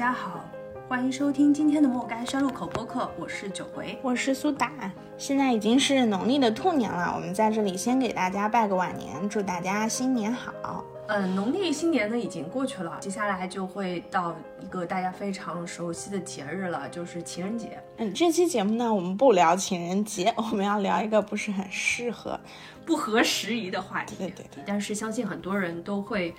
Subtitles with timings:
[0.00, 0.42] 大家好，
[0.88, 3.98] 欢迎收听今天的莫干山路口播客，我是九回。
[4.02, 10.82] 我是苏打，现在已经是农历的兔年了，我们在这里先给大家拜个晚年，祝大家新年好。
[11.08, 17.78] 嗯，农历新年呢已经过去了，接下来就会到一个大家非常熟悉的节日了，就是情人节。
[17.98, 22.40] 嗯，这期节目呢，我们不聊情人节， 我们要聊一个不是很适合、
[22.86, 24.16] 不合时宜的话题。
[24.16, 26.34] 对对对，但是相信很多人都会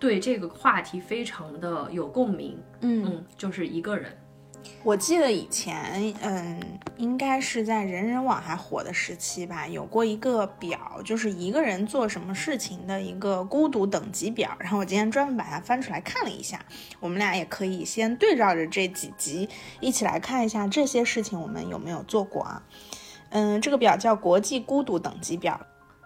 [0.00, 2.58] 对这个话题非常的有共鸣。
[2.80, 4.10] 嗯，嗯，就是一个人。
[4.82, 6.60] 我记得以前，嗯，
[6.98, 14.54] 应该是在人人网还火的时期吧，有过一个表，就是一个人做什么事情的一个孤独等级表。
[14.58, 16.62] 然后我今天专门把它翻出来看了一下，
[16.98, 19.48] 我们俩也可以先对照着这几集
[19.80, 22.62] 一起来看一下这些事情我们有没有做过啊？
[23.30, 25.58] 嗯，这个表叫国际孤独等级表。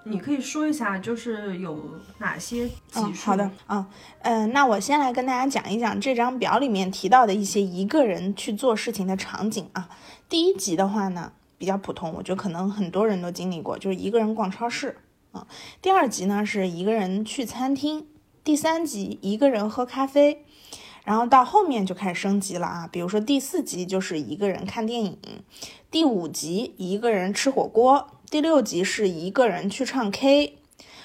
[0.07, 1.79] 你可以说一下，就是有
[2.19, 3.31] 哪些级嗯，数？
[3.31, 3.87] 好的，嗯
[4.21, 9.89] 嗯，那我先来跟大家讲一讲这张表里面提到的一些一个人去做事情的场景啊。
[10.29, 14.99] 第一级的话呢，比较普通，我觉得可能很多人都经历过，就是一个人逛超市
[15.33, 15.47] 啊。
[15.81, 18.07] 第二级呢是一个人去餐厅，
[18.43, 20.45] 第三级一个人喝咖啡，
[21.05, 25.19] 然后到后面就开始升级了啊，比如说第四集就是一个人看电影，
[25.91, 30.59] 第五集一个人吃火锅，第六集是一个人去唱 K，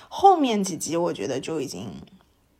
[0.07, 1.89] 后面几集我觉得就已经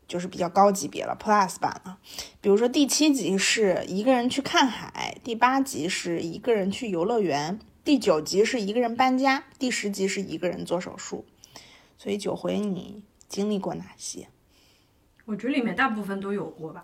[0.08, 1.98] 就是比较高级别了，Plus 版了。
[2.40, 11.26] 比如说第七集是一个人去看海，第八集是一个人去游乐园，第九集是一个人搬家，第十集是一个人做手术。
[11.98, 14.28] 所以九回你经历过哪些？
[15.26, 16.84] 我觉得里面大部分都有过吧。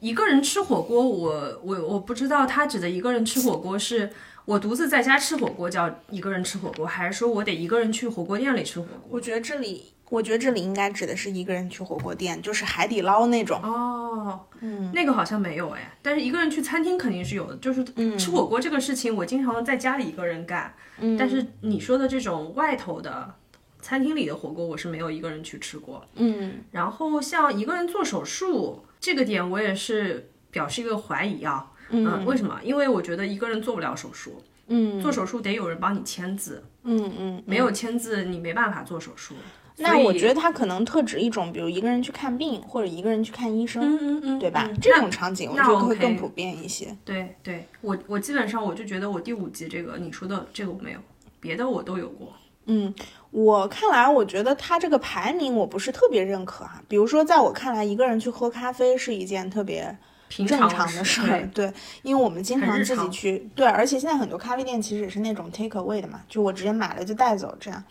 [0.00, 4.10] 一个人吃火锅，我我我不知道他指的一个人吃火锅是
[4.44, 9.08] 我独自在家吃火锅叫一个人吃火锅，还是说我得一个人去火锅店里吃火锅？
[9.10, 13.60] 我觉得这里，我觉得这里应该指的是一个人去火锅店，就是海底捞那种。
[13.62, 17.84] 哦，嗯，那个好像没有哎，但是一个人去餐厅肯定是有的，就是
[18.18, 20.74] 吃火锅这个事情，我经常在家里一个人干。
[20.98, 23.32] 嗯，但是你说的这种外头的
[23.80, 26.04] 餐厅里的火锅，我是没有一个人去吃过。
[26.16, 31.69] 嗯然后像一个人做手术这个点，我也是表示一个怀疑啊。
[31.90, 32.58] 嗯，为什么？
[32.62, 37.42] 因为我觉得一个人做不了手术，嗯做手术得有人帮你签字，嗯嗯。
[37.46, 39.34] 没有签字你没办法做手术。
[39.76, 44.66] 那我觉得它可能特指一种，比如一个人去看病，或者一个人去看医生，嗯嗯嗯，对吧？
[44.68, 46.94] 嗯这种场景我觉得会更普遍一些。
[47.04, 50.98] 对对，我我基本上我就觉得我第五集这个你说的这个我没有，
[51.40, 52.32] 别的我都有过。
[52.66, 52.94] 嗯，
[53.30, 56.82] 我看来，我觉得他这个排名我不是特别认可啊。
[56.86, 59.96] 比如说，在我看来，一个人去喝咖啡是一件特别
[60.30, 61.70] 平正常的的事儿，对，
[62.02, 67.82] 因为我们经常自己去，对，而且现在很多咖啡店其实也是那种 take away 的嘛，就我直接买了就带走这样。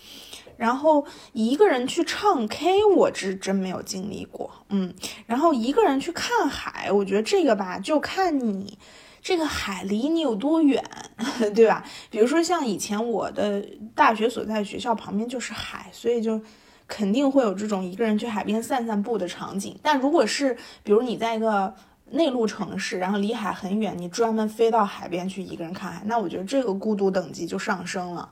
[0.55, 4.93] 然后一个人去唱 K，我是真没有经历过，嗯。
[5.25, 8.77] 然后一个人去看海，我觉得这个吧，就看你
[9.21, 10.83] 这个海离你有多远，
[11.53, 11.83] 对吧？
[12.09, 13.61] 比如说像以前我的
[13.93, 16.41] 大学所在学校旁边就是海，所以就
[16.87, 19.77] 肯定会有这种一个人去海边散散步的场景。
[19.81, 21.73] 但如果是比如你在一个
[22.11, 28.31] 内陆城市，然后离海很远，你专门飞到海边去一个人看海，那我觉得这个孤独等级就上升了。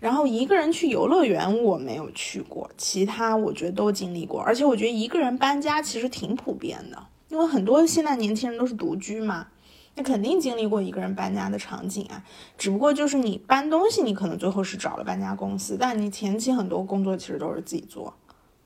[0.00, 9.46] 然后一个人去游乐园我没有去过，其他我觉得都经历过，而且我觉得一个人搬家其实挺普遍的，因为很多现在年轻人都是独居嘛，
[9.94, 12.24] 那肯定经历过一个人搬家的场景啊。
[12.58, 18.12] 只不过就是你搬东西，你可能最后是找了搬家公司，但你前期很多工作其实都是自己做。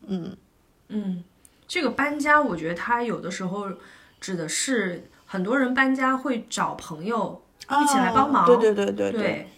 [0.07, 0.35] 嗯
[0.89, 1.23] 嗯，
[1.69, 3.67] 这个搬家，我觉得它有的时候
[4.21, 9.49] 指的是很多人搬家会找朋友一起来帮忙，对对对对对，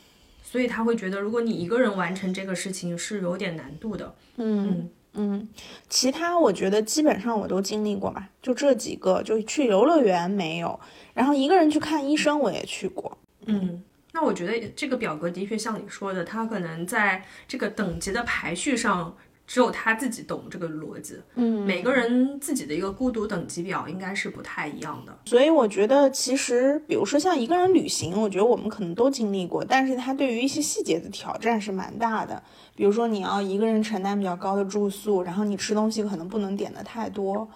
[0.43, 4.15] 所以他会觉得如果你一个人完成这个事情是有点难度的。
[4.37, 5.49] 嗯嗯，
[5.89, 10.79] 其他我觉得基本上我都经历过吧，就这几个，就去游乐园没有，
[11.15, 13.19] 然后一个人去看医生我也去过。
[13.47, 13.83] 嗯，
[14.13, 19.17] 那我觉得这个表格的确像你说的，它可能在这个等级的排序上。
[19.49, 25.19] 只有他自己懂这个逻辑，嗯，每个人自己的一个孤独等级表应该是不太一样的。
[25.25, 32.43] 所以我觉得，其实比如说像一个人旅行，我觉得我们可能都经历过，但是他对于一些细节的挑战是蛮大的。
[32.77, 37.49] 比如说你要一个人承担比较高的住宿，然后你吃东西可能不能点的太多，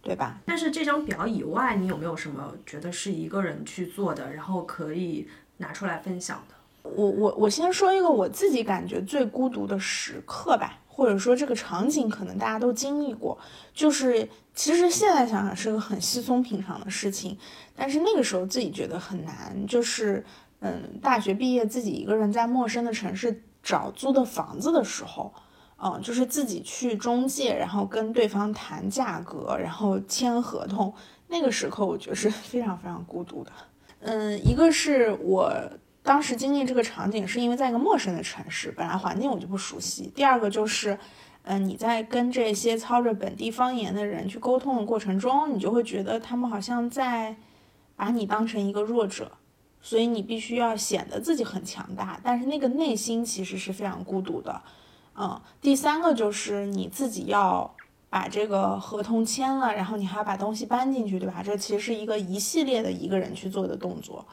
[0.00, 0.38] 对吧？
[0.46, 6.54] 但是这张表以外，你有没有什么觉得是一个人去做的，然后可以拿出来分享的？
[6.88, 10.78] 我我我先说一个我自己感觉最孤独的时刻吧。
[10.94, 13.38] 或者说这个场景可能大家都经历过，
[13.72, 17.36] 就是其实现在想想是个很稀松平常的事情，
[17.74, 19.66] 但是那个时候自己觉得很难。
[19.66, 20.22] 就是
[20.60, 25.32] 嗯，大学毕业自己一个人在陌生的城市找租的房子的时候，
[25.82, 30.92] 嗯，就是自己去中介，然后跟对方谈价格，然后签合同，
[31.28, 33.50] 那个时刻我觉得是非常非常孤独的。
[34.00, 35.50] 嗯，一个是我
[36.02, 40.12] 当时经历这个场景，是因为在一个陌生的城市，本来环境我就不熟悉。
[40.14, 40.98] 第二个就是，
[41.44, 47.36] 嗯，你在跟这些操着本地方言的人去沟通的过程中，你就会觉得他们好像在
[47.94, 49.30] 把你当成一个弱者，
[49.80, 54.60] 所以你必须要显得自己很强大，但是那个内心其实是非常孤独的。
[55.14, 57.72] 嗯，第三个就是你自己要
[58.10, 61.42] 把这个合同签了，然后你还要把东西搬进去，对吧？
[61.44, 64.26] 这其实是一个一系列的一个人去做的动作，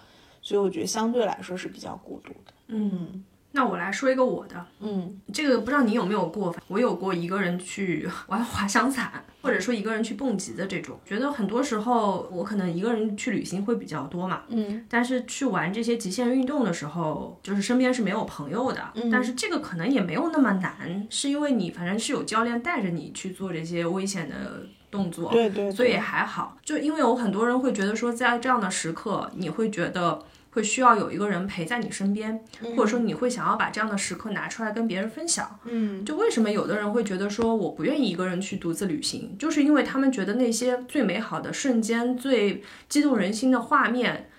[0.50, 2.54] 所以我觉得相对来说是比较孤独的。
[2.70, 3.24] 嗯。
[3.52, 9.12] 那我来说一个我的，嗯，这个不知道你有没有过，我有过一个人去 玩滑翔伞，
[9.42, 11.00] 或者说一个人去蹦极的这种。
[11.04, 26.56] 觉得很多时候我可能一个人去旅行会比较多嘛，嗯，但是去玩这些极限运动的时候，就是身边是没有朋友的，嗯但是这个可能也没有那么难，是因为你反正是有教练带着你去做这些危险的动作，对对，所以还好。
[26.64, 30.24] 就因为有很多人会觉得说，在这样的时刻，你会觉得。
[30.52, 32.44] 会需要有一个人陪在你身边，
[32.76, 35.60] 或者说你会想要把这样的时刻拿出来跟别人分享。
[35.66, 44.30] 嗯，就为什么有的人会觉得说我不愿意一个人去独自旅行，就是因为他们觉得那些最美好的瞬间、最激动人心的画面，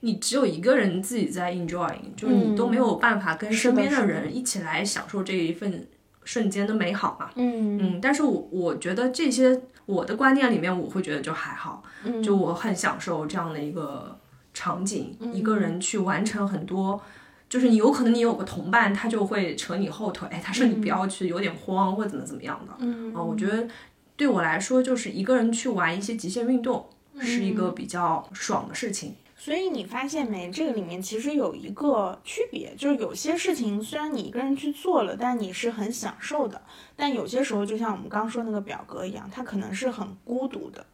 [0.00, 5.88] 你只有一个人自己在 enjoying，就是你都没有办法跟身边的人一起来享受这一份
[6.22, 7.30] 瞬间的美好嘛。
[7.34, 11.82] 嗯嗯，但是我我觉得这些我的观念里面，我会觉得就还好，
[12.22, 14.16] 就我很享受这样的一个。
[14.56, 16.98] 场景一个人去完成很多，
[17.46, 22.72] 就是你有可能你有个同伴，他就会扯你后腿，他说你不要去，有点慌或怎么怎么样的。
[22.78, 23.68] 嗯啊，我觉得
[24.16, 26.88] 对我来说，就是一个人去玩一些极限运动
[27.20, 29.14] 是一个比较爽的事情。
[29.36, 36.62] 所以你发现没，这个里面其实有一个区别，就是有些事情虽然你一个人去做了，但你是很享受的，
[36.96, 40.86] 但有些时候就像我们刚说那个表格一样，它可能是很孤独的。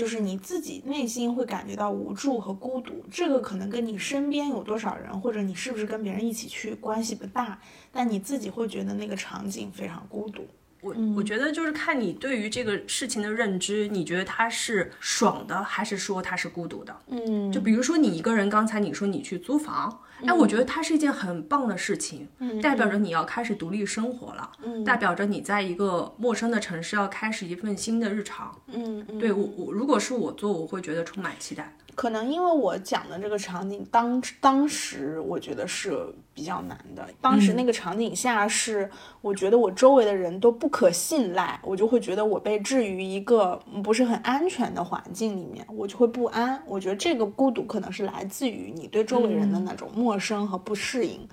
[0.00, 7.60] 就是你自己内心会感觉到无助和孤独，这个可能跟你身边有多少人，或者你是不是跟别人一起去关系不大，
[7.92, 10.48] 但你自己会觉得那个场景非常孤独。
[10.80, 16.96] 我我觉得就是看你对于这个事情的认知，你觉得它是爽的，还是说它是孤独的？
[17.08, 22.28] 嗯，就比如说你一个人，刚才你说你去租房，哎，我觉得它是一件很棒的事情，
[22.62, 24.50] 代表着你要开始独立生活了，
[24.84, 28.56] 代表着你在一个陌生的城市要开始一份新的日常。
[28.68, 29.50] 嗯，对我。
[29.56, 31.76] 我如果是我做，我会觉得充满期待。
[32.00, 36.02] 可能因为我讲的这个场景，当当时我觉得是
[36.32, 37.06] 比较难的。
[37.20, 46.62] 当时那个场景下是，我觉得我周围的人都不可信赖，我就会觉得我被置于一个不是很安全的环境里面，我就会不安。
[46.64, 51.28] 我觉得这个孤独可能是来自于你对周围人的那种陌生和不适应。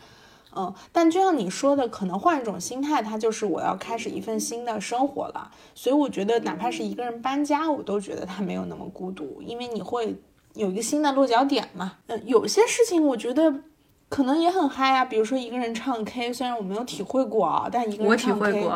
[0.53, 5.49] 嗯，但就像你说的，可能换一种心态，它就是我要开始一份新的生活了。
[5.73, 10.13] 所以我觉得，哪怕是一个人搬家，我都觉得他没有那么孤独，因为你会。
[10.57, 11.99] 有一个新的落脚点嘛？
[12.07, 13.61] 嗯，有些事情我觉得。
[14.09, 18.69] 可能也很嗨啊，比如说一个人唱 K，虽然我没有体会过啊，但一个人唱 K，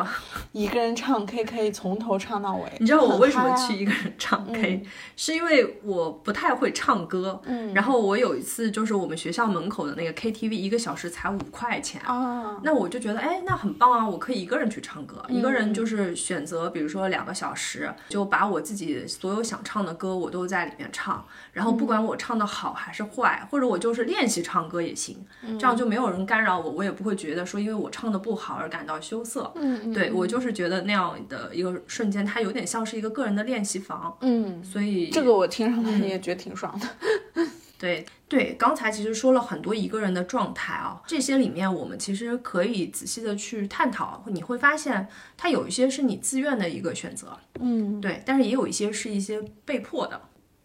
[0.52, 2.70] 一个人唱 K 可以从头唱到尾。
[2.78, 4.82] 你知道我为什么去一个人唱 K？
[5.16, 7.40] 是因为我不太会唱歌。
[7.46, 7.72] 嗯。
[7.72, 12.58] 然后我有一次就是我们学校门口的那个 KTV，一个小时才五块钱啊。
[12.62, 25.21] 那我就觉得哎，那很棒啊，我可以一个人去唱歌，一个人就是选择，比如说两个小时，就把我自己所有想唱的歌我都在里面唱，然后不管我唱的好还是坏，或者我就是练习唱歌也行。
[25.58, 29.50] 这样就没有人干扰我，我也不会觉得说因为我唱的不好而感到羞涩。
[29.56, 34.16] 嗯，对我就是觉得那样的一个瞬间，它有点像是一个个人的练习房。
[34.20, 36.88] 嗯，所以这个我听上来也觉得挺爽的。
[37.78, 47.36] 对对，刚才其实说了很多一个人的状态啊，这些里面我们其实可以仔细的去探讨，你会发现它有一些是你自愿的一个选择。
[47.58, 50.20] 嗯，对，但是也有一些是一些被迫的。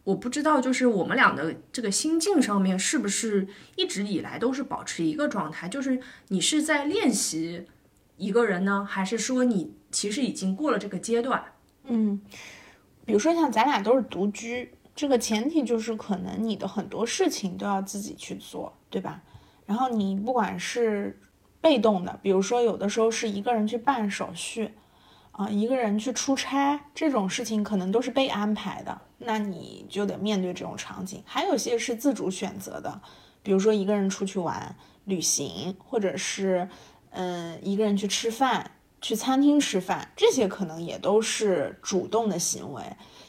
[0.08, 3.46] 我不知道，就是我们俩的这个心境上面是不是
[3.76, 5.68] 一直以来都是保持一个状态？
[5.68, 6.00] 就是
[6.30, 7.66] 你是在练习
[8.16, 11.44] 一个人呢，还是说你其实已经过了这个阶段？
[11.84, 12.22] 嗯，
[13.04, 19.22] 比如说像咱俩都是独居，这个前提就是可能你的很多事情都要自己去做，对吧？
[19.66, 21.20] 然后你不管是
[21.60, 24.72] 被动的，比如说有的时候是一个人去办手续。
[25.38, 31.22] 啊，一个人去出差这种事情可能都是被安排的，那你就得面对这种场景。
[31.28, 33.00] 还有些是自主选择的，
[33.44, 34.76] 比如说一个人出去玩、
[35.06, 36.68] 旅行，或者是
[37.12, 42.82] 嗯一个人去吃饭、去餐厅吃饭，这些可能也都是主动的行为。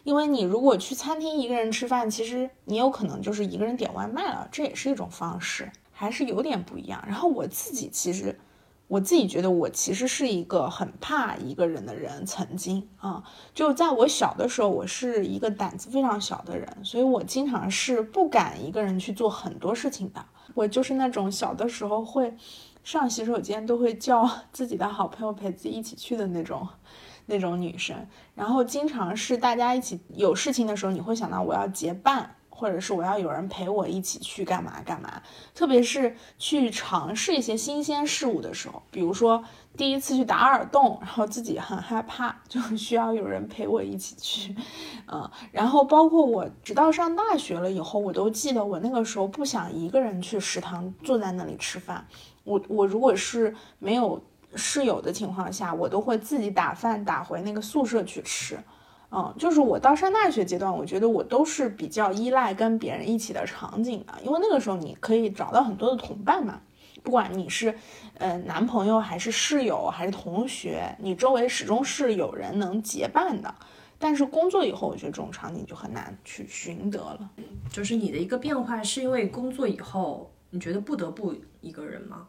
[0.04, 7.04] 因为你如果去餐厅一个人吃饭，其实你有可能就是一个人点外卖了，这也是一种方式，还是有点不一样。
[7.06, 8.40] 然后我自己其实。
[8.88, 13.22] 我自己觉得我其实是一个很怕一个人的人，曾经啊，
[13.54, 20.24] 就在我小的时候，我是一个胆子非常小的人，所以我经常是不敢一个人去做很多事情的。
[20.54, 22.34] 我就是那种小的时候会
[22.82, 26.66] 上洗手间都会叫 自己的好朋友陪自己一起去的那种
[27.26, 27.94] 那种女生，
[28.34, 32.36] 然后经常是大家一起有事情的时候，你会想到我要结伴。
[32.58, 35.22] 或者是我要有人陪我一起去干嘛干嘛，
[35.54, 39.44] 特别是去尝试一些新鲜事物的时候，比如说
[39.76, 44.56] 第一次去打耳洞，然后自己很害怕，就需要有人陪我一起去，
[45.06, 52.04] 嗯，然后包括我直到上大学了以后，我都记得我那个时候不想一个人去食堂坐在那里吃饭，
[52.42, 54.20] 我我如果是没有
[54.56, 58.58] 室友的情况下，我都会自己打饭打回那个宿舍去吃。
[59.10, 66.60] 嗯，就是我到上大学阶段，我觉得我都是比较依赖跟别人一起的场景的，因为那个时候你可以找到很多的同伴嘛，
[67.02, 67.74] 不管你是，
[68.18, 73.54] 呃，男朋友还是室友还是同学，你周围始终是有人能结伴的。
[74.00, 77.30] 但是工作以后，我觉得这种场景就很难去寻得了。
[77.72, 82.28] 就是你的一个变化，是因为工作以后，你觉得不得不一个人吗？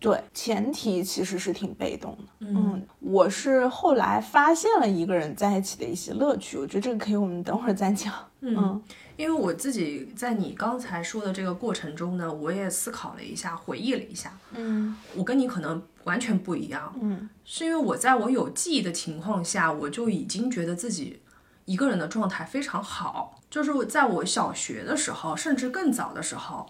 [0.00, 2.46] 对，前提其实是挺被动的。
[2.46, 8.10] 嗯，我是后来发现了一个人在一起的一些乐趣，我觉得这个可以我们等会儿再讲。
[8.40, 8.82] 嗯，
[9.18, 14.32] 因为我自己在你刚才说的这个过程中呢，我也思考了一下，回忆了一下。
[14.54, 16.90] 嗯，我跟你可能完全不一样。
[17.02, 21.20] 嗯，是因为我在我有记忆的情况下，我就已经觉得自己
[21.66, 23.38] 一个人的状态非常好。
[23.50, 26.66] 就是在我小学的时候，甚至更早的时候。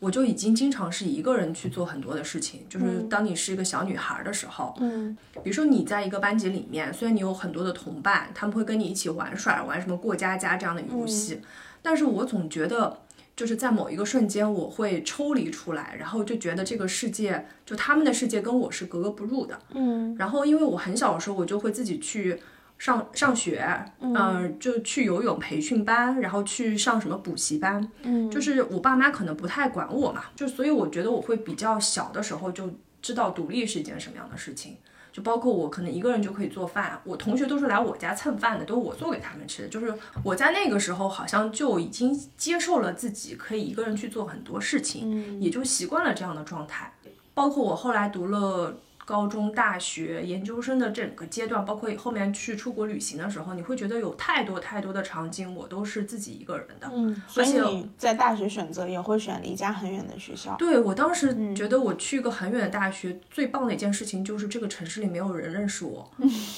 [0.00, 11.40] 我就已经经常是一个人去做很多的事情，就是当你是一个小女孩的时候，嗯，比如说你在一个班级里面，虽然你有很多的同伴，他们会跟你一起玩耍，玩什么过家家这样的游戏，
[11.82, 12.98] 但是我总觉得
[13.36, 22.40] 就是在某一个瞬间，我会抽离出来，然后就觉得这个世界，就他们的世界跟我是格格不入的，嗯，然后因为我很小的时候，我就会自己去。
[22.80, 23.62] 上上学，
[24.00, 32.70] 嗯，就去游泳培训班，然后去上什么补习班，嗯，就是我爸妈可能不太管我嘛，就所以我觉得我会比较小的时候就
[33.02, 34.78] 知道独立是一件什么样的事情，
[35.12, 39.92] 就包括我可能一个人就可以做饭，我同学都是来我家蹭饭的，都是我做给他们吃的，就是
[40.24, 46.94] 我在那个时候好像就已经接受了自己可以一个人去做很多事情，也就习惯了这样的状态，
[47.34, 48.74] 包括我后来读了。
[49.10, 56.88] 高中、大学、研究生的整个阶段，包括后面去出国旅行的时候，你会觉得有太多太多的场景，我都是自己一个人的。
[56.94, 60.54] 嗯，所以你在大学选择也会选离家很远的学校。
[60.56, 66.08] 对我当时觉得，我去一个很远的大学，最棒的一件事情就是这个城市里没有人认识我，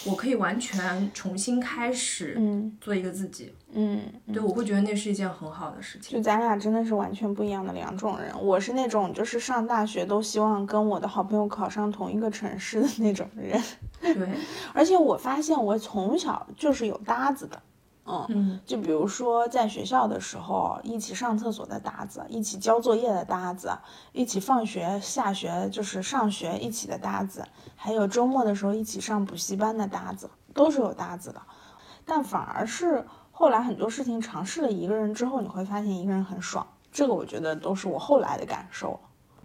[0.04, 2.38] 我可以完全重新开始，
[2.82, 3.54] 做一个自己。
[3.74, 6.18] 嗯，对，我会觉得那是一件很好的事情。
[6.18, 8.30] 就咱俩真的是完全不一样的两种人。
[8.38, 13.62] 我是那种就是上大学都希望跟我的好朋友考上同一个城市的那种人。
[14.00, 14.28] 对，
[14.74, 17.62] 而且我发现我从小就是有搭子的。
[18.04, 23.70] 嗯，就比如说在学校的时候，一起上厕所的搭子，一起交作业的搭子，
[24.12, 27.46] 一起放学下学就是上学一起的搭子，
[27.76, 31.40] 还有周末的时候一起上补习班的搭子，都是有搭子的。
[32.04, 33.04] 但反而是。
[33.34, 36.64] 后来很多事情尝试了一个人之后，你会发现一个人很爽。
[36.92, 39.00] 这个我觉得都是我后来的感受。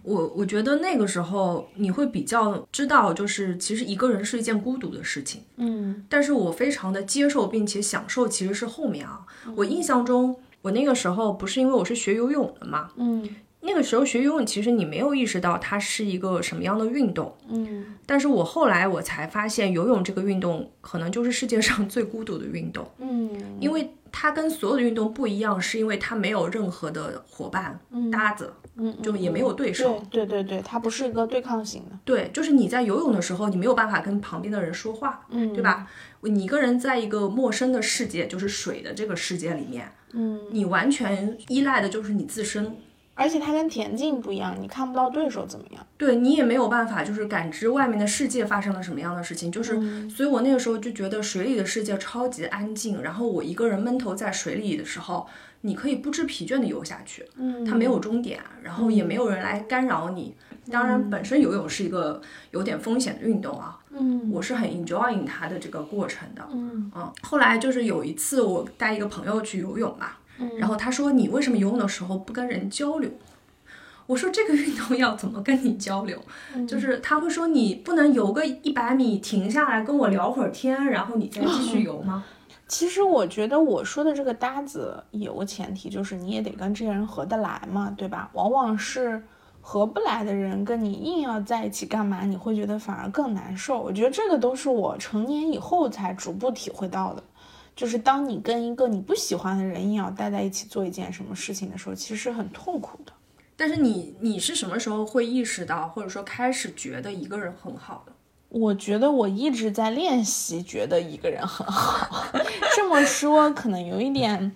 [0.08, 5.42] 我我觉得那个时候你会比较知道，就是其实一个人是一件孤独的事情。
[5.56, 9.26] 嗯，但是我非常的接受并且享受，其实是后面啊。
[9.54, 12.90] 我印象中，我那个时候不是因为我是学游泳的嘛。
[12.96, 13.28] 嗯。
[13.60, 23.28] 那个时候学游泳，其实你没有意识到它是一个什么样的运动，嗯，但是我后来我才发现，游泳这个运动可能就是世界上 最孤独的运动，嗯，
[23.60, 27.78] 因为它跟所有的运动不一样，是因为它没有任何的伙伴
[28.12, 35.88] 搭子，嗯，就也没有对手，对对对，它不是一个对抗型的，对，就是你在游泳的时候，你没有办法跟旁边的人说话，嗯，对吧？
[36.22, 42.76] 你一个人在一个陌生的世界，就是水的这个世界里面，嗯，你完全依赖的就是你自身。
[43.14, 49.50] 而且它跟田径不一样，你看不到对手怎么样，对你也没有办法，就是感知外面的世界发生了什么样的事情。
[49.50, 55.26] 就是，所以我那个时候就觉得水里的世界超级安静，然后我一个人闷头在水里的时候，
[55.62, 60.34] 你可以不知疲倦的游下去，嗯，它没有终点，然后也没有人来干扰你。
[60.70, 67.12] 当然，本身游泳是一个有点风险的运动啊，嗯，我是很 enjoying 它的这个过程的，嗯嗯。
[67.22, 70.10] 后来就是有一次我带一个朋友去游泳嘛，
[70.58, 73.10] 然后他说你为什么游泳的时候不跟人交流？
[74.06, 76.22] 我说这个运动要怎么跟你交流？
[76.68, 82.24] 就是他会说你不能游个一百米停下来跟我聊会儿天，然后你再继续 游吗？
[82.68, 88.30] 其实我觉得我说的这个搭子有个前提，就是你也得跟这些人合得来嘛，对吧？
[88.34, 89.20] 往往是。
[89.60, 93.78] 合不来的人跟你硬要在一起干嘛，你会觉得反而更难受。
[93.78, 97.22] 我觉得这个都是我成年以后才逐步体会到的，
[97.76, 103.12] 就是当你跟一个你不喜欢的人硬要待在一起做一件什么事情的时候，其实是很痛苦的。
[103.56, 108.12] 但是你你是什么时候会意识到，或者说开始觉得一个人很好的？
[108.48, 112.26] 我觉得我一直在练习，觉得一个人很好。
[112.74, 114.52] 这么说可能有一点，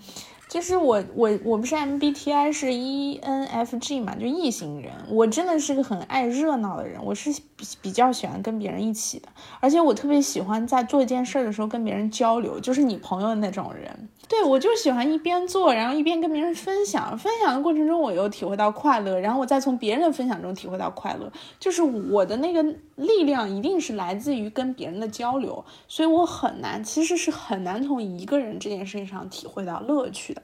[0.49, 4.92] 就是我我我不是 MBTI 是 ENFG 嘛，就异型人。
[5.11, 9.28] 我真的是个很爱热闹的人，我是比比较喜欢跟别人一起的，
[9.61, 14.08] 而且我特别喜欢在做一件事的时候跟别人交流，就是你朋友的那种人。
[14.32, 17.18] 对我就喜欢一边做，然后一边跟别人分享。
[17.18, 21.30] 分享的过程中，我又体会到快乐，然后我再从别人的分享中体会到快乐。
[21.60, 22.62] 就是我的那个
[22.96, 30.40] 力量一定是来自于跟别人的交流，所以我很难，其实是很难从一个人这件事情上体会到乐趣的。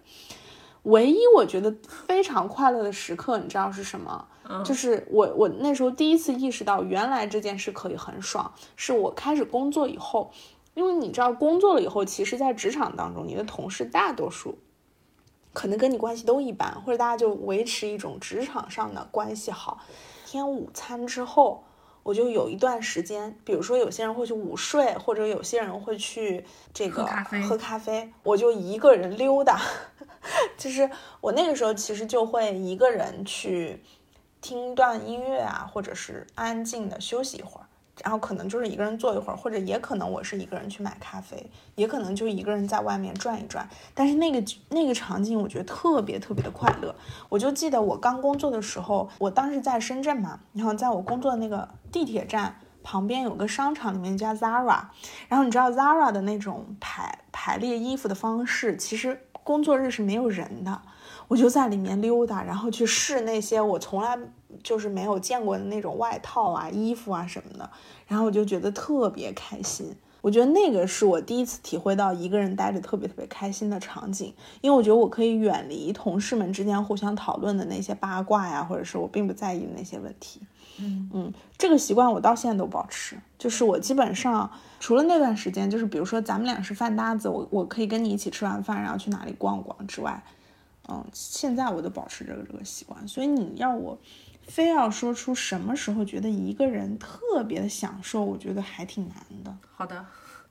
[0.82, 1.74] 唯一我觉得
[2.06, 4.26] 非常快乐的时刻，你知道是什么？
[4.62, 10.30] 就是我我那时候第一次意识到，原来这件事可以很爽，是我开始工作以后。
[10.78, 14.56] 因为你知道，工作了以后，其实，在职场当中，你的同事大多数
[15.52, 19.80] 可能跟你关系都一般，或者大家就维持一种职场上的关系好。
[20.24, 21.64] 天午餐之后，
[22.04, 27.04] 我就有一段时间，比如说有些人会去午睡，或者有些人会去这个
[27.48, 29.60] 喝咖啡，我就一个人溜达。
[30.56, 30.88] 就是
[31.20, 33.82] 我那个时候其实就会一个人去
[34.40, 37.67] 听段音乐啊，或者是安静的休息一会儿。
[38.02, 43.68] 然后可能就是一个人坐一会儿，或者也可能我是一个人去买咖啡，也可能就一个人在外面转一转。
[43.94, 46.94] 但是那个那个场景，我觉得特别特别的快乐。
[47.28, 54.82] 我就记得我刚工作的时候，我当时在深圳嘛，然后在我工作的那个地铁站旁边有个商场，里面叫 Zara。
[55.28, 60.80] 然后你知道 Zara 的那种排排列衣服的方式，其实工作日是没有人的。
[61.28, 64.18] 我就在里面溜达，然后去试那些我从来。
[64.62, 67.70] 就是没有见过的那种外套啊、衣服啊什么的，
[68.06, 69.94] 然后我就觉得特别开心。
[70.20, 80.40] 我觉得那个是我第一次体会到一个人待着特别特别开心的场景，因为我觉得我可以远离同事们之间互相讨论的那些八卦呀，或者是我并不在意的那些问题。
[80.80, 90.20] 嗯嗯，这个习惯我到现在都保持，就是我基本上除了那段时间，就是比如说咱们俩是饭搭子，我我可以跟你一起吃完饭，然后去哪里逛逛之外，
[90.88, 93.06] 嗯，现在我都保持这个这个习惯。
[93.06, 93.96] 所以你要我。
[94.48, 99.56] 非要说出什么时候觉得一个人特别的享受，我觉得还挺难的。
[99.76, 100.04] 好的，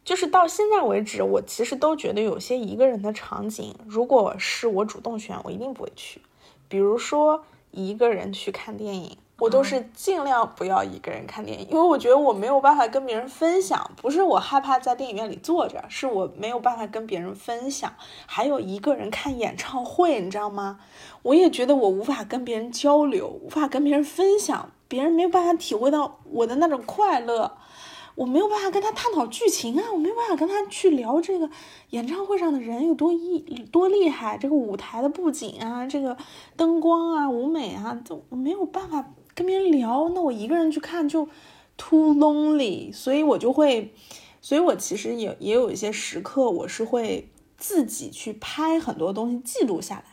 [0.05, 6.21] 就是到现在为止，我其实都觉得有些一个人的场景，如果是我主动选，我一定不会去。
[6.69, 9.17] 比如说一个人去看电影。
[9.39, 13.91] 我都是尽量不要一个人看电影，因为我觉得我没有办法跟别人分享。
[14.01, 17.93] 不是我害怕在电影院里坐着，是我没有办法跟别人分享。
[18.25, 20.79] 还有一个人看演唱会，你知道吗？
[21.21, 27.57] 我也觉得我无法跟别人交流，无法跟别人分享，别人没有办法体会到我的那种快乐。
[28.15, 31.47] 我没有办法跟他探讨剧情啊，我没有办法跟他去聊这个
[31.91, 33.39] 演唱会上的人有多厉
[33.71, 36.17] 多厉害，这个舞台的布景啊，这个
[36.55, 39.05] 灯光啊，舞美啊，都我没有办法。
[39.37, 41.29] 跟别人聊，那我一个人去看就
[41.77, 43.93] too lonely，所以我就会，
[44.41, 50.05] 所以我其实也也有一些时刻，我是会自己去拍很多东西记录下来，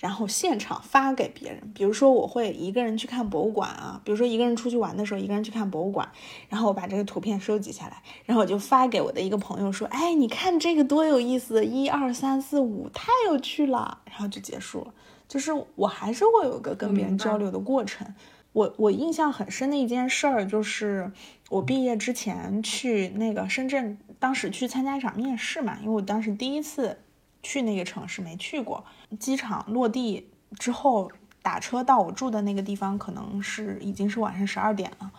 [0.00, 1.70] 然后现场发给别人。
[1.72, 6.10] 比如说我会一个人去看博物馆啊，比如说一个人出去玩的时候，一个人去看博物馆，
[6.48, 14.92] 然后我把这个图片收集下来，然后我就发给我的一个朋友说，哎，你看这个多有意思，一二三四五，太有趣了，然后就结束了。
[15.28, 18.12] 就是我还是会有个跟别人交流的过程。
[18.52, 21.10] 我我印象很深的一件事儿，就是
[21.48, 26.98] 我毕业之前去那个深圳，当时去参加一场面试嘛，因为我当时第一次
[27.42, 28.84] 去那个城市，没去过。
[29.18, 31.10] 机场落地之后，
[31.40, 35.10] 打车到我住的那个地方，可能是已经是晚上十二点了。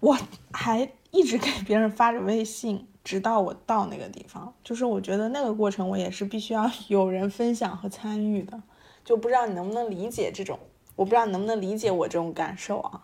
[0.00, 0.16] 我
[0.52, 4.54] 还一直给别人发着微信，直到我到那个地方。
[4.64, 8.62] 就是我觉得那个过程，我也是必须要有人分享和参与的。
[9.04, 10.58] 就不知道你能不能理解这种。
[10.98, 13.00] 我不知道你能不能理解我这种感受啊？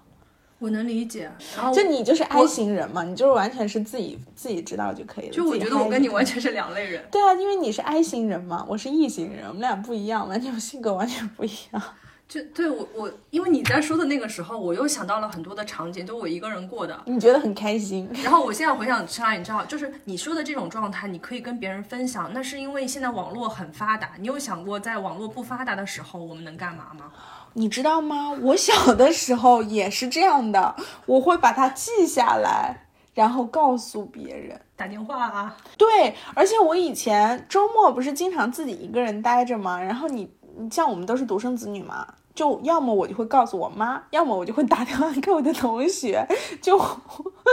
[0.58, 5.32] 我能理解，然后就你就是 I 型人嘛，你就是完全是自己自己知道就可以了。
[5.32, 7.06] 就我觉得我跟你完全是两类人。
[7.12, 11.80] 对啊，因为你是 I 型人嘛，我是 E 型人，我们俩不一样，完全性格完全不一样。
[12.26, 16.98] 就对我我，因为你在说的那个时候，我又想到了很多的场景，都我一个人过的。
[17.04, 18.10] 你觉得很开心？
[18.24, 24.12] 然后我现在回想起来，你知道，就是你说的这种状态，你可以跟别人分享，那是因为现在网络很发达。
[24.18, 27.12] 你有想过，在网络不发达的时候，我们能干嘛吗？
[27.54, 28.32] 你知道吗？
[28.42, 30.74] 我小的时候也是这样的，
[31.06, 35.56] 我会把它记下来，然后告诉别人，打电话啊。
[35.78, 39.80] 对，而且我以前周末不是经常自己一个人待着吗？
[39.80, 46.26] 然后你，你像我们都是独生子女嘛，就要么我就会告诉我妈，要么我就会打电话给我的同学，
[46.60, 46.76] 就，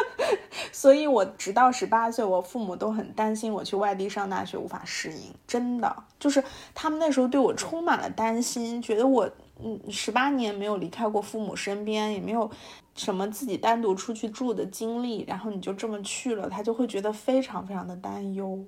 [0.74, 9.30] 所以我直到十八岁，我父母都很担心我去外地上大学无法适应，真的就是他们那时候对我充满了担心，觉得我
[9.64, 12.50] 嗯十八年没有离开过父母身边，也没有
[12.96, 18.66] 什么自己单独出去住的经历，然后你就这么去了，他就会觉得非常非常的担忧。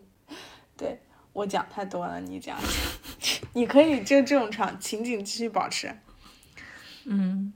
[0.77, 0.99] 对
[1.34, 2.58] 我讲太多了，你讲，
[3.53, 5.95] 你可以就这种场情景继续保持。
[7.06, 7.53] 嗯，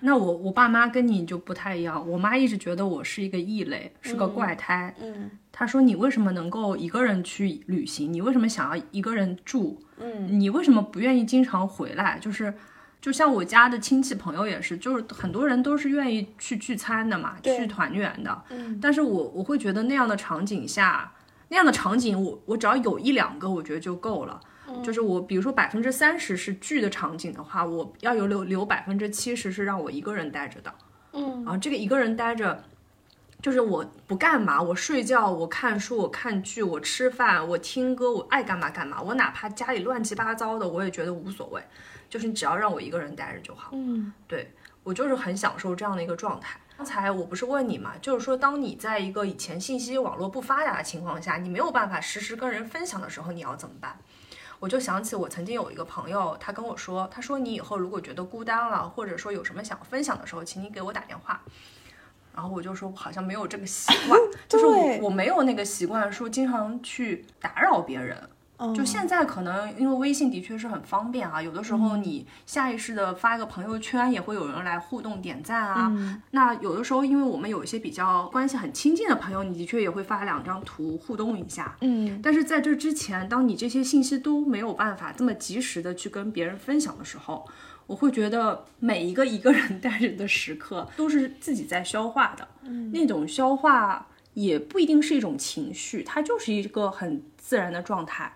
[0.00, 4.94] 那我我爸妈跟你就不太一样，我妈一直觉得我是一个异类，是个怪胎。
[5.02, 8.12] 嗯，她说你为什么能够一个人去旅行？
[8.12, 9.82] 你为什么想要一个人住？
[9.98, 12.18] 嗯，你为什么不愿意经常回来？
[12.20, 12.54] 就是
[13.00, 18.42] 就像我家的亲戚朋友也是，就是很多人都是愿意去聚餐的嘛，去团圆的。
[18.50, 21.12] 嗯，但是我我会觉得那样的场景下，
[21.48, 24.40] 那样的场景，我我只要有一两个，我觉得就够了。
[24.82, 30.74] 就是我，比如说百分之三十是剧的场景的话，我要有留留百分之七十是让我一个人待着的。
[31.12, 32.62] 嗯，然后这个一个人待着，
[33.40, 39.00] 就是我不干嘛，我睡觉，我看书，我看剧，我吃饭，我听歌，我爱干嘛干嘛。
[39.00, 41.62] 我哪怕家里乱七八糟的，我也觉得无所谓。
[42.10, 43.70] 就是你只要让我一个人待着就好。
[43.72, 44.52] 嗯，对
[44.82, 46.58] 我就是很享受这样的一个状态。
[46.76, 53.98] 刚才我不是问你嘛，就是说当你在一个以前信息网络不发达的情况下，你没有办法实时跟人分享的时候，你要怎么办？
[54.58, 61.40] 我就想起我曾经有一个朋友，他跟我说，他说你以后如果觉得孤单了，或者说有什么想分享的时候，请你给我打电话。
[62.34, 68.28] 然后我就说，我好像没有这个习惯， 就是我我没有那个习惯，说经常去打扰别人。
[68.74, 76.20] 就现在可能因为微信的确是很方便啊，有的时候你下意识的发一个朋友圈，也会有人来互动点赞啊。
[76.32, 81.76] 那有的时候，因为我们有一些比较关系很亲近的朋友，你的确也会发两张图互动一下。
[81.82, 87.46] 嗯，但是在这之前，当你这些信息都没有办法这么及时的去跟别人分享的时候，
[87.86, 92.48] 我会觉得每一个一个人待着的时刻都是自己在消化的。
[92.64, 98.32] 嗯，那种消化也不一定是一种情绪，它就是一个很自然的状态。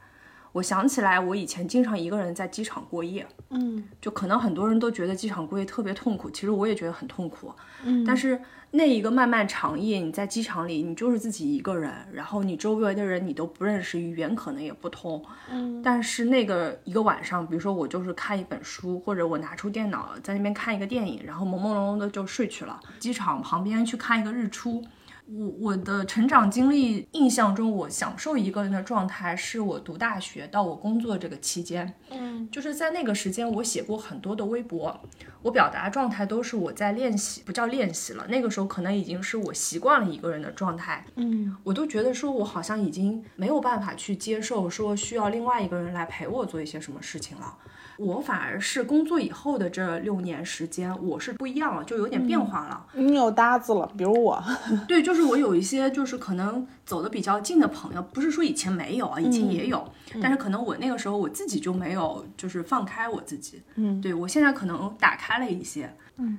[0.53, 7.53] 我想起来，我以前经常一个人在机场过夜，嗯，就可能很多人都觉得机场过夜特别痛苦，其实我也觉得很痛苦，
[7.85, 8.39] 嗯，但是
[8.73, 24.83] 那一个漫漫长夜，你在机场里，你就是自己一个人，然后你周围的人你都不认识，语言可能也不通，嗯，但是那个一个晚上，比如说我就是看一本书，或者我拿出电脑在那边看一个电影，然后朦朦胧胧的就睡去了，机场旁边去看一个日出。
[25.27, 35.01] 我我的成长经历印象中，我享受一个人的状态，是我读大学到我工作这个期间，嗯，就是在那个时间，我写过很多的微博，
[35.41, 47.57] 我表达状态都是我在练习，不叫练习了，那个时候可能已经是我习惯了一个人的状态，嗯，我都觉得说我好像已经没有办法去接受说需要另外一个人来陪我做一些什么事情了。
[47.99, 52.87] 我反而是工作以后的这六年时间，我是不一样了，就有点变化了。
[52.95, 54.43] 你有搭子了，比如我。
[54.89, 59.87] 对，就是我有一些就是可能走的比较近的朋友，不是说以前没有啊，以前也有，
[60.21, 63.63] 但是可能我那个时候我自己就没有就是放开我自己。
[63.77, 65.95] 嗯，对我现在可能打开了一些。
[66.17, 66.39] 嗯，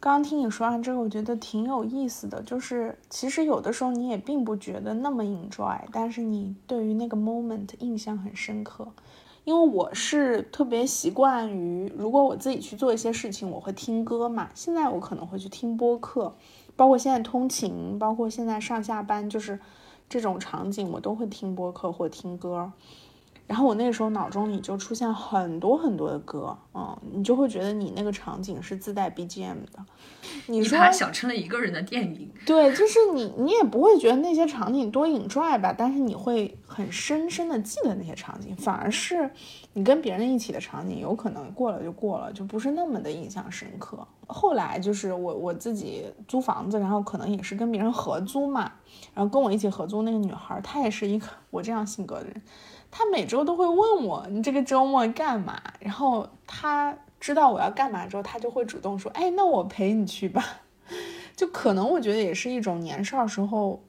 [0.00, 8.88] 刚刚听你说完这个，我觉得挺有意思的，就是其实有的时候你也并不觉得那么 enjoy，但是你对于那个 moment 印象很深刻。
[9.44, 14.50] 因为我是特别习惯于，如果我自己去做一些事情，我会听歌嘛。
[14.54, 16.32] 现在我可能会去听播客，
[16.76, 19.58] 包括现在通勤，包括现在上下班，就是
[20.08, 22.70] 这种场景，我都会听播客或听歌。
[23.52, 29.84] 然后我那个时候脑中里就出现很多很多的歌，嗯，你就会觉得你那个场景是自带 BGM 的。
[30.46, 39.30] 你说想成了一个人的电影，对，就是你，你也不会觉得那些场景多引拽吧，但是你会很深深的记得那些场景，反而是
[39.74, 43.98] 你跟别人一起的场景，有可能过了就过了，就不是那么的印象深刻。
[44.26, 48.72] 后来就是我我自己租房子，然后可能也是跟别人合租嘛，
[49.12, 52.42] 然后跟我一起合租那个女孩，她也是一个 我这样性格的人。
[52.92, 60.44] 他每周都会问我你这个周末干嘛，然后他知道我要干嘛之后，他就会主动说，哎，那我陪你去吧。
[61.34, 63.82] 就可能我觉得也是一种年少时候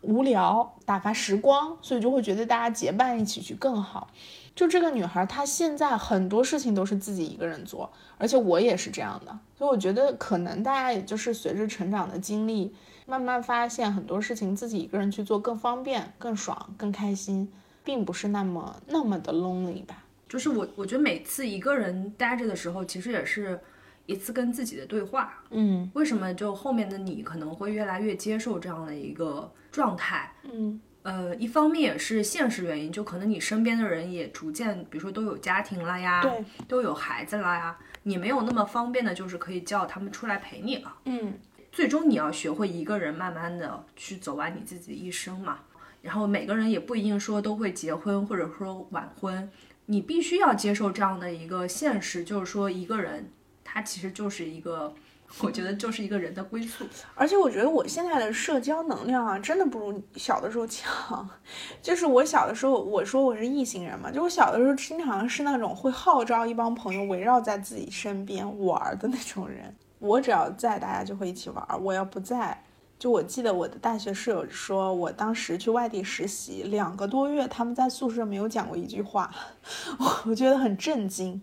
[0.00, 4.08] 无聊打发时光，所以就会觉得大家结伴一起去更好。
[4.54, 17.52] 就这个女孩，她现在很多事情都是自己一个人做，而且我也是这样的，所以我觉得可能大家也就是随着成长的经历，慢慢发现很多事情自己一个人去做更方便、更爽、更开心。
[17.86, 23.58] 并不是那么那么的 lonely 吧，就是我我觉得每次一个人待着的时候，其实也是
[24.06, 25.40] 一次跟自己的对话。
[25.50, 30.32] 嗯，为什么就后面的你可能会越来越接受这样的一个状态？
[30.42, 40.92] 嗯呃，一方面也是现实原因，就可能你身边的人也逐渐，比如说都有家庭了呀，对，都有孩子了呀，你没有那么方便的，就是可以叫他们出来陪你了。
[41.04, 41.34] 嗯，
[41.70, 45.60] 最终你要学会一个人慢慢的去走完你自己的一生嘛。
[46.06, 49.50] 然后每个人也不一定说都会结婚或者说晚婚，
[49.86, 53.30] 你必须要接受这样的一个现实，就是说一个人
[53.64, 54.94] 他其实就是一个。
[55.40, 56.84] 我觉得就是一个人的归宿，
[57.16, 61.28] 而且我觉得我现在的社交能量啊，真的不如小的时候强。
[61.82, 69.74] 就是我小的时候，我说我是异性人嘛，就我小的时候经常是那种会号召一帮朋友围绕在自己身边玩的那种人。
[69.98, 72.62] 我只要在，大家就会一起玩；我要不在，
[72.98, 79.34] 就我记得我的大学室友说，我当时去外地实习两个多月，他们在宿舍没有讲过一句话，
[80.26, 81.42] 我觉得很震惊。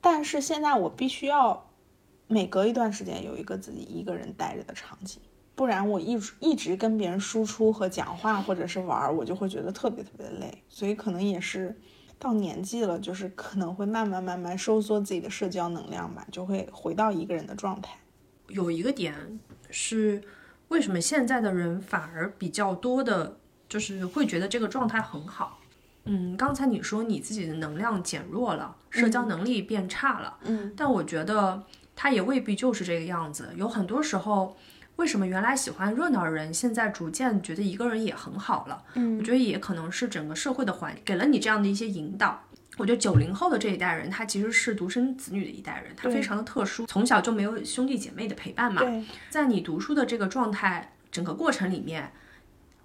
[0.00, 1.66] 但是现在我必须要。
[2.26, 5.20] 每隔一段时间有一个自己一个人待着的场景，
[5.54, 10.62] 不然我一直一直跟别人输出和讲话或者是玩，我就会觉得特别特别的累。
[10.66, 11.78] 所以可能也是
[12.18, 17.94] 到年纪了，就是可能会慢慢慢慢收缩自己的社交能量吧，就会回到一个人的状态。
[18.48, 19.14] 有一个点
[19.68, 20.22] 是，
[20.68, 25.60] 为什么现在的人反而比较多的，就是会觉得这个状态很好？
[26.04, 31.64] 嗯，刚才你说你自己的能量减弱了，社交能力变差了，嗯，但我觉得。
[31.96, 33.50] 他也未必就是这个样子。
[33.54, 34.56] 有很多时候，
[34.96, 38.82] 为什么原来喜欢热闹的人，现在逐渐觉得一个人也很好了？
[38.94, 42.42] 嗯，我觉得也可能是整个社会的环给了你这样的一些引导。
[42.76, 48.82] 我觉得九零后的这一代人，他其实是独生子女的一代人，他非常的特殊，从小就没有兄弟姐妹的陪伴嘛。
[49.30, 52.12] 在你读书的这个状态，整个过程里面。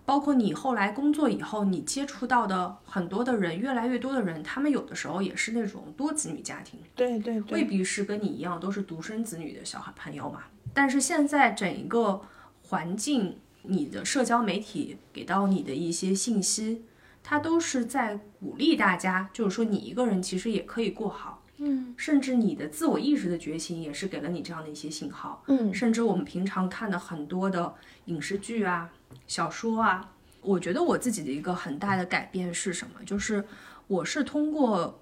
[0.06, 10.46] 包括你后来工作以后，你接触到的很多的人，越来越多的人，他们有的时候也是那种多子女家庭，对对，未必是跟你一样都是独生子女的小孩朋友嘛。
[10.74, 12.24] 但是现在整一个
[12.64, 16.86] 环境，你的社交媒体给到你的一些信息，
[17.24, 27.74] 它都是在鼓励大家，就是说你一个人其实也可以过好，嗯，甚至你的自我意识的觉醒也是给了你这样的一些信号，嗯，甚至我们平常看的很多的
[28.06, 28.90] 影视剧啊。
[29.28, 33.04] 小说啊，我觉得我自己的一个很大的改变是什么？
[33.06, 33.44] 就是
[33.88, 35.00] 我是通过，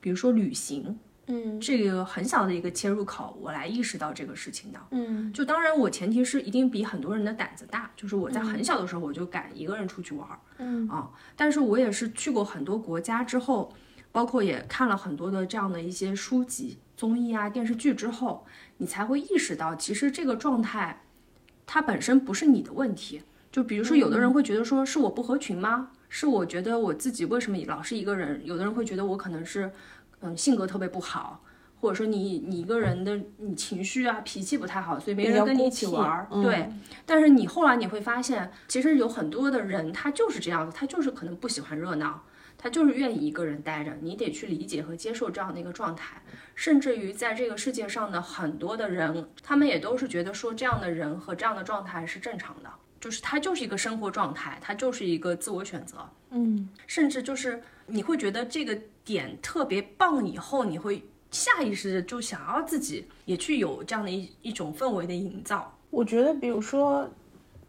[0.00, 0.98] 比如说旅行，
[1.28, 4.78] 嗯，这个很小的一个切入口，我来意识到这个事情的。
[4.90, 13.74] 嗯，就当然我前提是一定比很多人的胆子大，就是我在很小的时候我就敢一个人出去玩儿，嗯啊，但是我也是去过很多国家之后，
[14.12, 21.02] 包括也看了很多的这样的一些书籍、综艺啊、电视剧之后，你才会意识到，其实这个状态
[21.66, 23.22] 它本身不是你的问题。
[23.50, 25.90] 就比如说，有的人会觉得说是我不合群吗？
[26.10, 28.44] 是我觉得我自己为什么老是一个人？
[28.44, 29.72] 有的人会觉得我可能是，
[30.26, 31.42] 嗯，性格特别不好，
[31.80, 36.28] 或者说你你一个人的你情绪啊脾气不太好，所以没人跟你一起玩儿。
[36.42, 36.68] 对，
[37.04, 42.22] 但是你后来你会发现，其实有很多的人他就是这样子，他就是可能不喜欢热闹，
[42.58, 43.96] 他就是愿意一个人待着。
[44.00, 46.22] 你得去理解和接受这样的一个状态。
[46.54, 52.70] 甚至于在这个世界上的很多的人，他们也都是觉得说这样的人和这样的状态是正常的。
[52.98, 65.72] 就是他就是一个生活状态，他就是一个自我选择，嗯，甚至就是你会觉得这个点特别棒，以后你会下意识的就想要自己也去有这样的一一种氛围的营造。
[65.88, 67.08] 我觉得，比如说，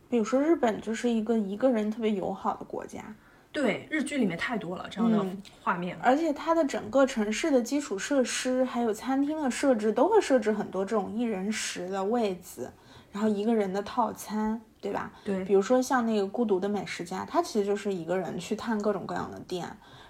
[0.10, 3.02] 比如说日本就是一个一个人特别友好的国家，
[3.52, 5.26] 对，日剧里面太多了这样的
[5.62, 12.72] 画面，而且它的整个城市的基础设施还有餐厅的设置都会设置很多这种一人食的位子，
[13.12, 14.60] 然后一个人的套餐。
[14.80, 15.12] 对吧？
[15.26, 19.68] 对，比如说像那个孤独的美食家，他其实就是一个人去探各种各样的店。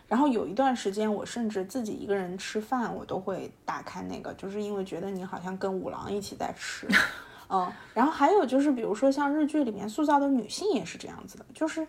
[0.07, 6.87] 然后有一段时间，我甚至自己一个人吃饭，我都会打开那个，就是因为觉得你好像跟五郎一起在吃。
[7.49, 11.87] 嗯，然后还有就是，比如说像日剧里面塑造的女性也是这样子的，就是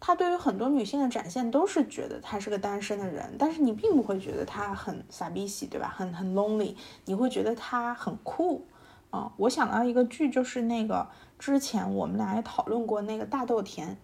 [0.00, 5.92] 她对于很多女性的展现都是觉得她是个单身的人，但是你并不会觉得她很傻逼喜，对吧？
[5.96, 6.74] 很很 lonely，
[7.04, 8.66] 你会觉得她很酷。
[9.12, 11.08] 嗯，我想到一个剧，就是那个。
[11.38, 13.94] 之前我们俩也讨论过那个大豆田，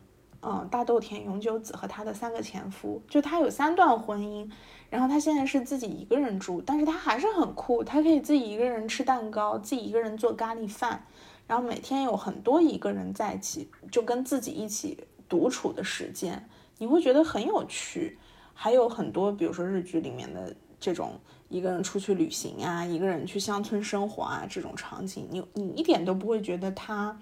[0.43, 4.51] 嗯，大豆田永久子和他的三个前夫，就他有三段婚姻，
[4.91, 11.07] 然后他现在是自己一个人住，但是他还是很酷，他可以自己一个人吃蛋糕，自己一个人做咖喱饭，
[11.47, 18.19] 然后每天有很多一个人在一起，就跟自己一起独处的时间，你会觉得很有趣，
[18.53, 21.21] 还有很多比如说日剧里面的这种。
[21.49, 27.15] 一个人出去旅行啊，一个人去乡村生活啊，这种场景，你你一点都不会觉得他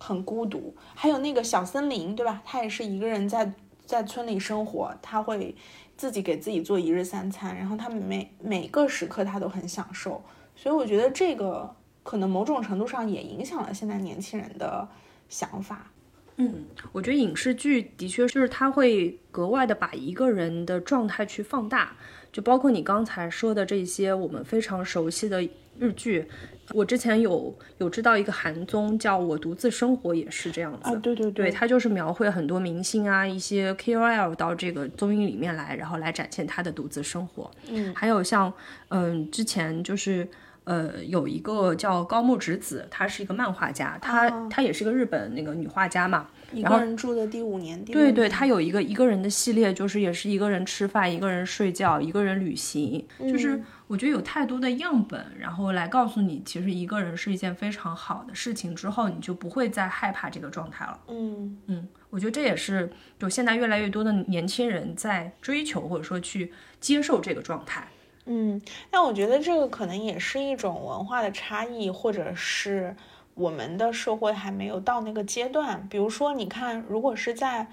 [0.00, 0.74] 很孤独。
[0.96, 2.42] 还有那个小森林，对吧？
[2.44, 3.52] 他也是一个人在
[3.86, 5.54] 在村里生活，他会
[5.96, 10.20] 自己给自己做一日三餐，然后他每每个时刻他都很享受。
[10.56, 14.88] 所以我觉得这个可能某种程度上也影响了现在年轻人的
[15.28, 15.90] 想法。
[16.40, 21.94] 嗯，我觉得影视剧的确就是它会格外的把一个人的状态去放大，
[22.32, 25.46] 就包括你刚才说的这些我们非常熟悉的
[25.78, 26.26] 日剧。
[26.72, 30.88] 我之前有有知道一个韩综叫《我独自生活》，也是这样子。
[30.88, 37.50] 啊，对对对，它就是描绘很多明星啊，一些 KOL 到这个综艺里面来，然后来展现他的独自生活。
[37.68, 38.52] 嗯，还有像
[38.88, 40.28] 嗯，之前就是
[40.70, 46.28] 呃，有一个叫高木直子，她是一个漫画家，她她也是个日本那个女画家嘛。
[46.52, 53.60] 一个人住的第五年，对对，她有一个一个人的系列，就是也是一个人吃饭，一个人睡觉，一个人旅行，就是。
[53.90, 58.72] 我觉得有太多的样本，然后来告诉你，其实一个人是一件非常好的事情。
[58.72, 60.96] 之后你就不会再害怕这个状态了。
[61.08, 67.88] 嗯嗯，我觉得这也是就现在越来越多的年轻人在追求或者说去接受这个状态。
[68.26, 72.94] 嗯，但我觉得这个可能也是一种文化的差异，或者是
[73.34, 75.86] 我们的社会还没有到那个阶段。
[75.88, 77.66] 比如说，你看，如果是在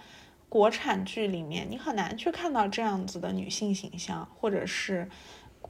[0.49, 5.07] 国产剧里面，你很难去看到这样子的女性形象，或者是。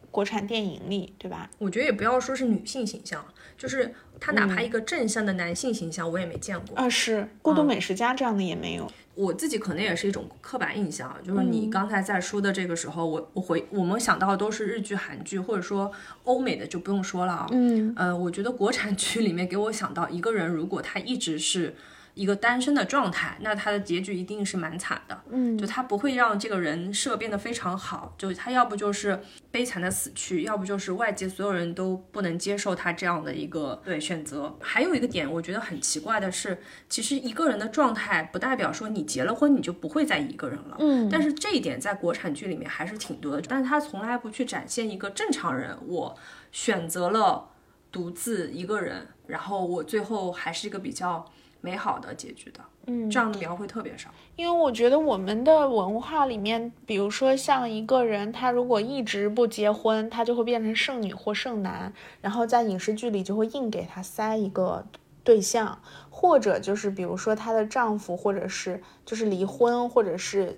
[0.10, 1.50] 国产电影里，对吧？
[1.60, 3.24] 我觉得也不要说是女性形象，
[3.56, 6.90] 就是他哪怕一个正向的男性形象，我也没见过啊。
[6.90, 8.90] 是《孤独美食家》这样的也没有。
[9.18, 15.92] 我自己可能也是一种刻板印象，就是你刚才在说的这个时候，我我回我们想到的都是日剧、韩剧，或者说
[16.24, 17.48] 欧美的就不用说了啊。
[17.52, 21.76] 嗯，呃，我觉得国产剧里面给我想到一个人，如果他一直是。
[22.18, 25.22] 一个单身的状态，那他的结局一定是蛮惨的。
[25.30, 34.58] 嗯，就他不会让这个人设变得非常好，就他要不就是悲惨的死去，要不就是外界所有人都不能接受他这样的一个对选择。
[34.60, 36.58] 还有一个点，我觉得很奇怪的是，
[36.90, 40.78] 其实一个人的状态不代表说你结了婚你就不会再一个人了。
[40.80, 46.18] 嗯，但是这一点在国产剧里面还是挺多的，但是他从来不去展现一个正常人，我
[46.52, 47.52] 选择了
[47.92, 51.24] 独自一个人，然后我最后还是一个比较。
[51.68, 54.10] 美好的结局的，嗯，这样的描绘特别少。
[54.38, 64.86] 因为我觉得我们的文化里面，比如说像一个人，他如果一直不结婚，他就会变成剩女或剩男，然后在影视剧里就会硬给他塞一个
[65.26, 65.78] 对象，
[66.10, 70.58] 或者就是比如说她的丈夫，或者是就是离婚，或者是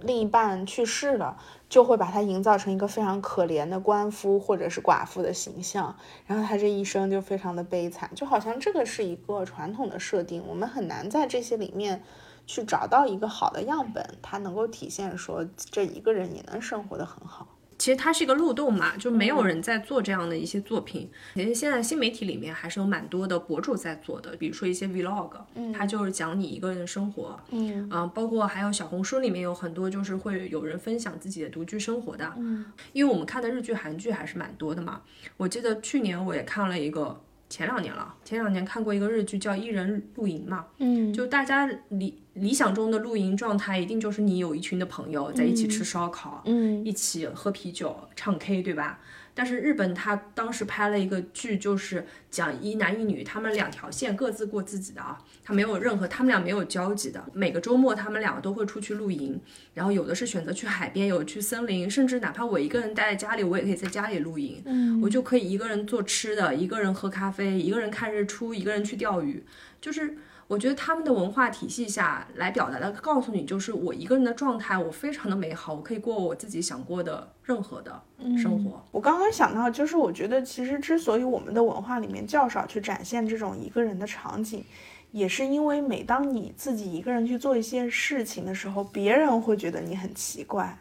[0.00, 1.36] 另一半去世了。
[1.68, 5.94] 就会把他营造成一个非常可怜的官夫或者是寡妇的形象，
[6.26, 12.02] 然后他这一生就非常的悲惨，就好像这个是一个传统的设定，我们很难在这些里面
[12.46, 17.46] 去找到一个好的样本，它能够体现说这一个人也能生活的很好。
[17.78, 21.08] 其实它是一个漏洞嘛，就没有人在做这样的一些作品。
[21.34, 35.02] 其实现在新媒体里面还是有蛮多的博主在做的，比如说一些 vlog，嗯，他就是讲你一个人的生活，嗯，啊，包括还有小红书里面有很多就是会有人分享自己的独居生活的，嗯，因为我们看的日剧、韩剧还是蛮多的嘛。
[35.36, 37.20] 我记得去年我也看了一个。
[37.48, 49.00] 前两年了，前两年看过一个日剧叫《一人露营》嘛，嗯，就大家理理想中的露营状态，一定就是你有一群的朋友在一起吃烧烤，嗯，一起喝啤酒、唱 K，对吧？
[49.34, 57.24] 但是日本他当时拍了一个剧，就是讲一男一女，他们两条线各自过自己的啊，他没有任何，他们俩没有交集的。
[57.32, 59.40] 每个周末他们两个都会出去露营，
[59.74, 69.44] 然后有的是选择去海边，有去森林，甚至哪怕我一个人待在家里，我也可以在家里露营，嗯，我就可以一个人做吃的，一个人喝咖啡，一个人看日出，一个人去钓鱼，
[69.80, 70.16] 就是。
[70.48, 78.02] 我觉得他们的文化体系下来表达的，告诉你就是我一个人的状态，我非常的美好，我可以过我自己想过的任何的
[78.42, 78.82] 生活。
[78.90, 84.64] 我刚刚想到，就是我觉得其实之所以我们的文化里面较少去展现这种一个人的场景，
[85.12, 90.78] 也是因为每当你自己一个人去做一些事情的时候，别人会觉得你很奇怪。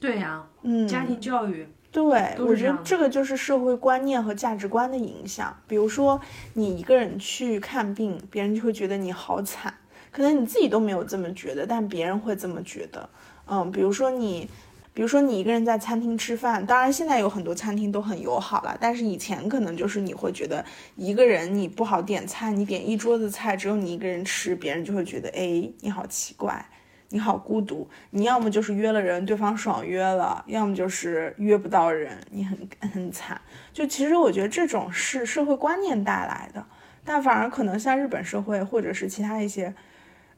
[0.00, 1.66] 对呀，嗯，家庭教育。
[1.90, 5.56] 对，我觉得这个就是社会观念和价值观的影响。
[5.68, 6.20] 比如说，
[6.54, 9.72] 你一个人去看病，别人就会觉得你好惨，
[10.10, 13.08] 可能你自己都没有这么觉得，但别人会这么觉得。
[13.46, 14.50] 嗯，比如说你，
[14.94, 20.64] 比如说你一个人在餐厅吃饭，当然现在有很多餐厅都很友好了，但是以前可能就是你会觉得
[20.96, 26.64] 一个人你不好点菜，你点一桌子菜只有你一个人吃，别人就会觉得哎你好奇怪。
[27.10, 32.58] 你好孤独，你要么就是约了人，对方爽约了，要么就是约不到人，你很
[32.92, 33.40] 很惨。
[33.72, 36.66] 就其实我觉得这种是社会观念带来的，
[37.04, 39.72] 但反而可能像日本社会或者是其他一些，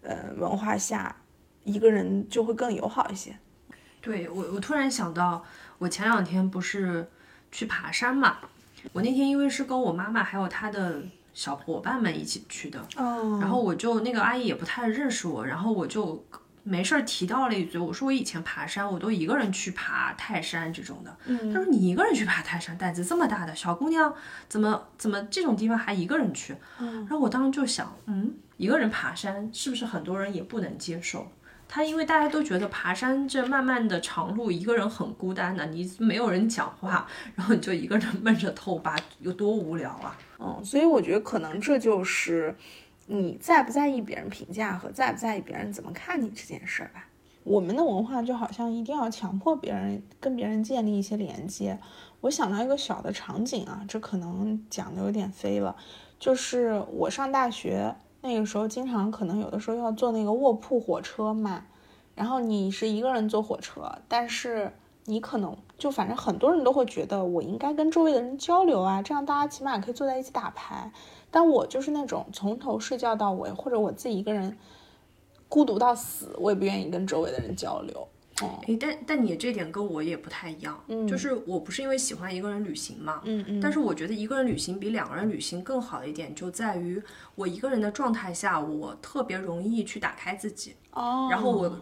[0.02, 1.16] 呃文化下，
[1.64, 3.34] 一个人就会更友好一些。
[4.06, 5.44] 对我，我突然想到，
[5.78, 7.08] 我前两天不是
[7.50, 8.36] 去爬山嘛，
[8.92, 11.02] 我那天因为是跟我妈妈还有她的
[11.34, 16.24] 小伙伴们一起去的，哦，然后我就那个阿姨也不太认识我，然后我就。
[16.68, 21.16] 没事儿提到了一嘴，我说我以前爬山，我都一个人去爬泰山这种的。
[21.26, 24.12] 嗯，他说你一个人去爬泰山，胆子这么大的小姑娘，
[24.48, 26.56] 怎么怎么这种地方还一个人去？
[26.80, 31.30] 嗯，然后我当时就想，嗯，一个人爬山，是不是很多人也不能接受？
[31.76, 40.16] 他因为大家都觉得爬山这漫漫的长路，一个人很孤单的，你没有人讲话，然后你就一个人闷着头爬，有多无聊啊！
[40.38, 42.56] 嗯，所以我觉得可能这就是
[43.08, 47.06] 你在不在意别人评价和在不在意别人怎么看你这件事儿吧。
[47.44, 51.78] 我们的文化就好像一定要强迫别人跟别人建立一些连接。
[52.22, 55.76] 我想到一个小的场景啊，这可能讲的有点飞了，
[56.18, 57.94] 就是我上大学。
[58.26, 61.64] 那个时候经常可能有的时候要坐那个卧铺火车嘛，
[62.14, 64.72] 然后你是一个人坐火车，但是
[65.04, 70.90] 你可能就反正很多人都会觉得我应该跟周围的人交流啊，这样大家起码可以坐在一起打牌。
[71.30, 74.56] 但我就是那种从头睡觉到尾，或者我自己一个人
[75.48, 78.08] 孤独到死，我也不愿意跟周围的人交流。
[78.42, 87.02] 哎，但但你这点跟我也不太一样，嗯，就是我不是因为喜欢一个人旅行嘛，嗯嗯，但是我觉得一个人旅行比两个人旅行更好的一点就在于
[87.34, 91.80] 我一个人的状态下，我特别容易去打开自己，哦，然后我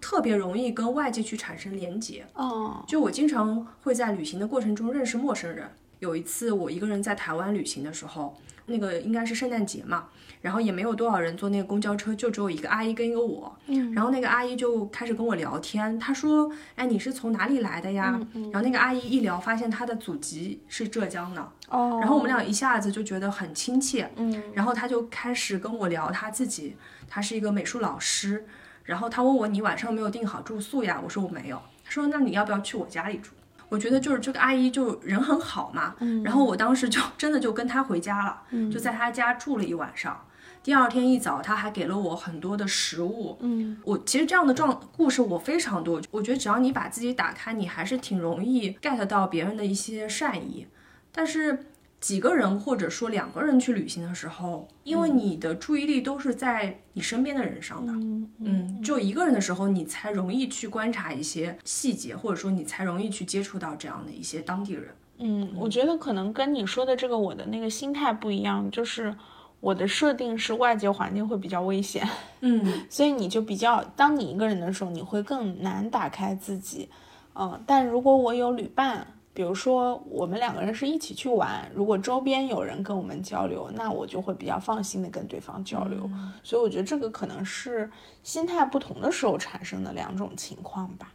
[0.00, 5.68] 特别容易跟外界去产生连接，哦，就我经常会在旅行的过程中认识陌生人。
[5.98, 8.38] 有一次我一个人在台湾旅行的时候，
[8.68, 10.04] 那个应该是圣诞节嘛。
[10.40, 13.52] 然后也没有多少人坐那个公交车，就只有一个阿姨跟一个我。
[13.66, 18.16] 嗯，然后那个阿姨就开始跟我聊天，她说：“哎，你是从哪里来的呀？”
[18.52, 21.42] 然后那个阿姨一聊，发现她的祖籍是浙江的。
[21.70, 24.08] 哦，然后我们俩一下子就觉得很亲切。
[24.14, 26.76] 嗯，然后她就开始跟我聊她自己，
[27.08, 28.46] 她是一个美术老师。
[28.84, 33.32] 然后她问我：“你晚上没有订好住宿呀？”我说：“我没有。”她说：“那你要不要去我家里住？”
[33.68, 35.94] 我觉得就是这个阿姨就人很好嘛。
[36.00, 40.24] 嗯， 然后我当时就真的就跟她回家了，就在她家住了一晚上。
[40.60, 43.38] 第二天一早，他还给了我很多的食物。
[43.40, 46.02] 嗯，我其实这样的状故事我非常多。
[46.10, 50.66] 我觉得只要你把自己打开，你还是挺容易 get 到别人的一些善意。
[51.10, 51.66] 但是
[52.00, 57.92] 几个人或者说两个人去旅行的时候，因为你的注意力都是在你身边的人上的，
[58.40, 64.84] 嗯，就一个人的时候，你才容易去观察一些细节，或者说你才容易去接触到这样的一些当地人。
[65.18, 69.14] 嗯，我觉得可能跟你说的这个我的那个心态不一样，就是。
[69.60, 72.08] 我的设定是外界环境会比较危险，
[72.42, 76.88] 嗯， 所以你就比较，当你一个人的时候，你会更难打开自己，
[77.34, 79.04] 嗯，但如果我有旅伴，
[79.38, 86.10] 比如说我们两个人是一起去玩，如果周边有人跟我们交流，那我就会比较放心的跟对方交流，
[86.42, 87.88] 所以我觉得这个可能是
[88.24, 91.12] 心态不同的时候产生的两种情况吧，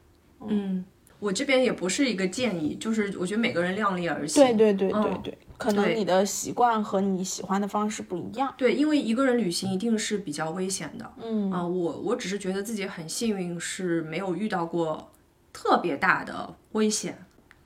[0.48, 0.86] 嗯。
[1.20, 4.42] 我这边也不是一个建议，就是我觉得每个人量力而行。
[4.42, 8.54] 对对对对对，可能你的习惯和你喜欢的方式不一样。
[8.58, 11.14] 对，因为一个人旅行一定是比较危险的。
[11.22, 15.12] 嗯啊，我我只是觉得自己很幸运，是没有遇到过
[15.52, 17.18] 特别大的危险。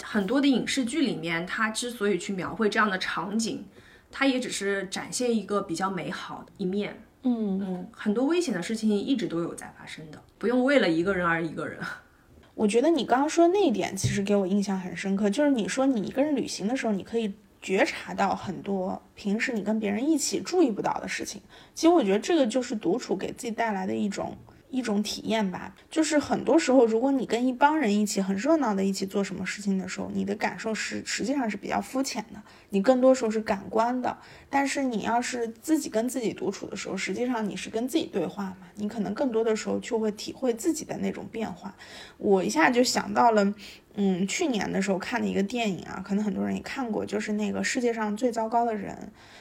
[0.04, 3.66] 很多的影视剧里面，它之所以去描绘这样的场景，
[4.12, 7.02] 它也只是展现一个比较美好的一面。
[7.24, 11.80] 嗯嗯，很多危险的事情一直都有在发生的，不用为了一个人而一个人。
[12.56, 21.41] 我觉得你刚刚说那一点其实给我印象很深刻，就是你说你一个人旅行的时候，你可以觉察到很多平时你跟别人一起注意不到的事情。
[21.74, 24.38] 其实我觉得这个就是独处给自己带来的一种。
[24.70, 34.18] 一种体验吧，就是很多时候，如果你跟一帮人一起很热闹的一起做什么事情的时候，你的感受实实际上是比较肤浅的，你更多时候是感官的。
[34.49, 41.76] 但是你要是自己跟自己独处的时候，实际上你是跟自己对话嘛，你可能更多的时候就会体会自己的那种变化。
[42.18, 43.53] 我一下就想到了。
[43.99, 48.95] 嗯，去年的时候看的一个电影啊，可能很多人也看过，就是那个世界上最糟糕的人，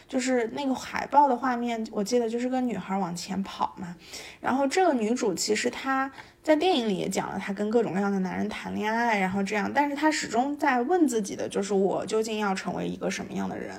[0.09, 3.95] 就是那个海报的画面，我记得就是个女孩往前跑嘛。
[4.41, 6.11] 然后这个女主其实她
[6.47, 13.75] 在电影里也讲了，她跟各种各样的男人谈恋爱，然后这样，但是她始终在问自己的，就是我究竟要成为一个什么样的人？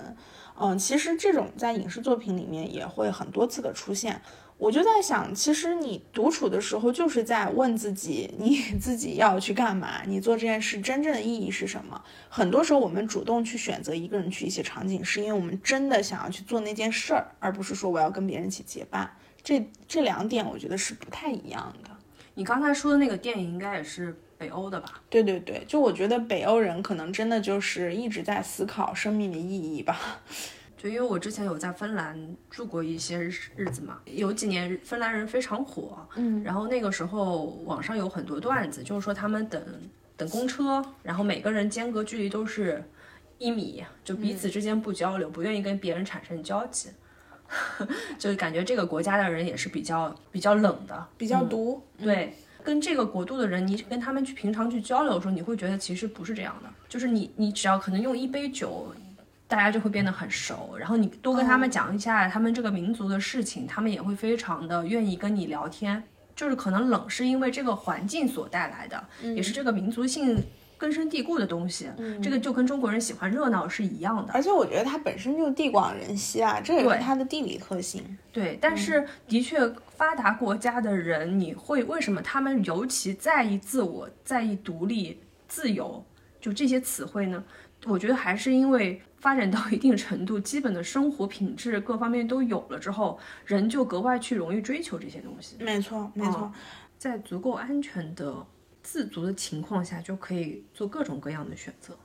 [0.59, 4.22] 嗯，其实这种在影视作品里面也会很多次的出现。
[4.57, 10.01] 我就在想，其实你独处的时候，就是在问自己，你 自己要去干嘛？
[10.05, 12.03] 你做这件事真正的意义是什么？
[12.28, 19.09] 很多时候，我们主动去选择一个人去一些场景，是因为我们真的想要去做那件事儿，而不是说我要跟别人一起结伴。
[19.41, 21.91] 这这两点，我觉得是不太一样的。
[22.38, 25.01] 你刚才说的那个电影，应该也是北欧的吧？
[25.09, 29.99] 对对对，就我觉得北欧人可能真的就是一直在思考生命的意义吧。
[30.77, 32.15] 就因为我之前有在芬兰
[32.47, 39.59] 住过一些日子嘛，有几年芬兰人非常火，嗯，然后那个时候网上有很多段子，就是说他们等
[40.15, 42.83] 等公车，然后每个人间隔距离都是
[43.39, 46.89] 一米，就彼此之间不交流，不愿意跟别人产生交集，
[48.17, 52.33] 就感觉这个国家的人也是比较比较冷的，比较毒，对，
[52.63, 58.93] 跟这个国度的人，你跟他们去平常去交流的时候，你会觉得其实不是这样的，就是你你只要可能用一杯酒。
[59.49, 60.75] 大家就会变得很熟。
[60.77, 66.03] 然后你多跟他们讲一下他们这个民族的事情，他们也会非常的愿意跟你聊天。
[66.35, 69.01] 就是可能冷是因为这个环境所带来的，
[69.33, 70.37] 也是这个民族性
[70.78, 71.89] 根深蒂固的东西。
[72.21, 74.34] 这个就跟中国人喜欢热闹是一样的。
[74.34, 78.17] 而且我觉得它本身就地广人稀啊，这也是它的地理特性。
[78.32, 79.59] 对，但是的确
[79.95, 86.03] 发达国家的人，你会为什么他们尤其在意自我、在意独立、自由，
[86.39, 87.43] 就这些词汇呢？
[87.86, 89.01] 我觉得还是因为。
[89.19, 93.17] 发展到一定程度，基本的生活品质各方面都有了之后，
[93.47, 95.55] 人就格外去容易追求这些东西。
[95.59, 96.53] 没错，没错，
[96.99, 98.45] 在足够安全的、
[98.89, 101.97] 自足的情况下，就可以做各种各样的选择。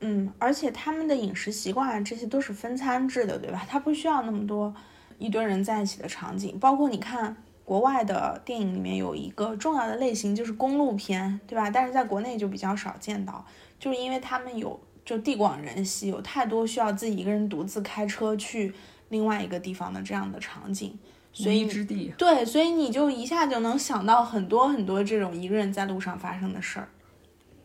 [0.00, 3.64] 嗯，而且他们的饮食习惯啊这些都是分餐制的，对吧？
[3.68, 4.74] 他不需要那么多
[5.18, 6.58] 一堆人在一起的场景。
[6.58, 11.70] 包括你看国外的电影里面有一个重要的类型就是公路片，对吧？
[11.70, 13.46] 但是在国内就比较少见到，
[13.78, 14.80] 就是因为他们有。
[15.04, 18.72] 就地广人稀，有太多需要自己一个人独自开车去
[19.10, 20.98] 另外一个地方的这样的场景，
[21.34, 26.88] 所以之地对，所以你就一下就能想到很多很多这种一个人在路上发生的事儿。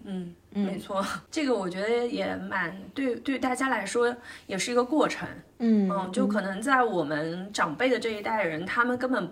[0.03, 4.15] 嗯，没错，这个我觉得也蛮对，对大家来说
[4.47, 5.27] 也是一个过程。
[5.59, 9.31] 嗯嗯，就可能在我们长辈的这一代人，他们根本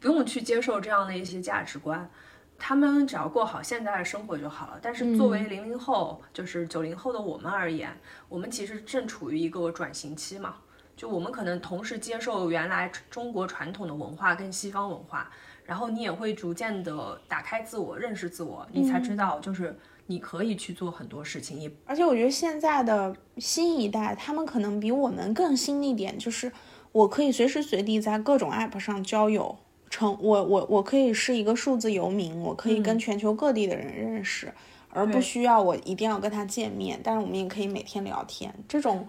[0.00, 2.10] 不用去接受这样的一些价值观。
[2.58, 4.78] 他们只要过好现在的生活就好了。
[4.82, 7.96] 但是作为零零后，就是九零后的我们而言，
[8.28, 10.56] 我们其实正处于一个转型期嘛。
[10.98, 15.30] 就我们可能同时接受原来中国传统的文化跟西方文化，
[15.64, 21.56] 然后你也会逐渐的打开自我，认识自我，你才知道就是你可以去做很多事情。
[21.60, 26.50] 也而且我觉得现在的新一代，他们可能比我们更新一点，就是
[26.90, 29.56] 我可以随时随地在各种 app 上交友。
[29.90, 34.52] 成我我我可以是一个数字游民，我可以跟全球各地的人认识，
[34.90, 37.00] 而不需要我一定要跟他见面。
[37.02, 38.52] 但是我们也可以每天聊天。
[38.68, 39.08] 这种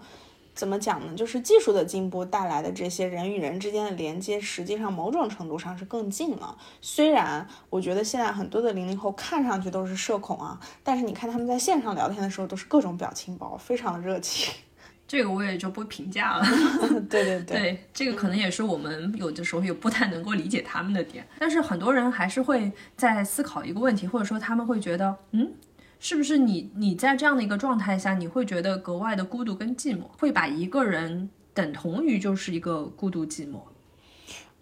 [0.54, 1.14] 怎么讲呢？
[1.16, 6.56] 就是技术的进步带来的这些人与人之间的连接，实际上某种程度上是更近了。
[6.80, 14.52] 虽然我觉得现在很多的零零后看上去都是社恐啊，但是你看他们在线上聊天的时候，都是各种表情包，非常的热情。
[15.08, 16.46] 这个我也就不评价了。
[17.10, 21.26] 对对对，这个可能也是我们有的时候也不太能够理解他们的点。
[21.40, 25.52] 但是很多人还是会在思考一个问题，或者说他们会觉得，嗯，
[26.00, 33.58] 是不是你你在这样的一个状态下，你会觉得格外的孤独跟寂寞，会把一个人等同于就是一个孤独寂寞。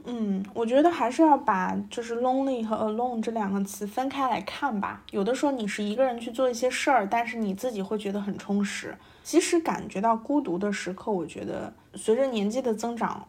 [0.04, 5.02] 嗯，我觉得还是要把就是 lonely 和 alone 这两个词分开来看吧。
[5.10, 8.96] 有的时候你是一个人去做一些事儿，但是你自己会觉得很充实。
[9.22, 13.26] 即使感觉到孤独的时刻，我觉得随着年纪的增长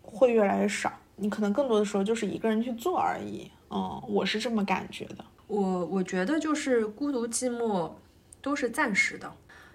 [0.00, 0.92] 会越来越少。
[1.16, 3.50] 你可能更多的时候就是一个人去做而已。
[3.70, 5.24] 嗯，我是这么感觉的。
[5.46, 7.90] 我我觉得就是孤独寂寞
[8.40, 9.32] 都是暂时的。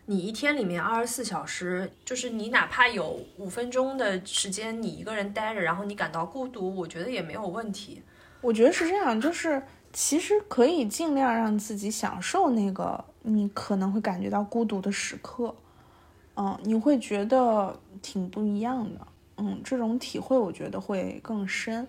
[0.10, 8.02] 你一天里面二十四小时，就是你哪怕有五分钟的时间你一个人待着，然后你感到孤独，我觉得也没有问题。
[8.40, 9.62] 我觉得是这样，就是
[9.92, 15.54] 其实可以尽量让自己享受那个你可能会感觉到孤独的时刻，
[16.38, 19.08] 嗯，你会觉得挺不一样的，
[19.38, 21.86] 嗯，这种体会我觉得会更深。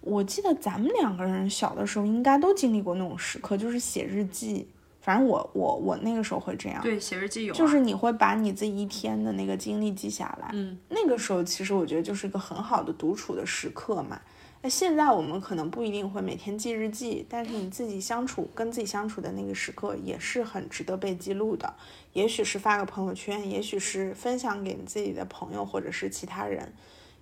[0.00, 4.68] 我记得咱们两个人小的时候应该都经历过那种时刻，就是写日记。
[5.00, 14.20] 反正我我我那个时候会这样，对，写日记有，就是你会把你自己一天的那个经历记下来，嗯，那个时候其实我觉得就是一个很好的独处的时刻嘛。
[14.60, 21.72] 那现在我们可能不一定会每天记日记，但是你自己相处跟自己相处的那个时刻也是很值得被记录的。
[22.12, 26.70] 也许是发个朋友圈，也许是分享给你自己的朋友或者是其他人，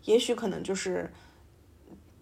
[0.07, 1.13] 也许可能就是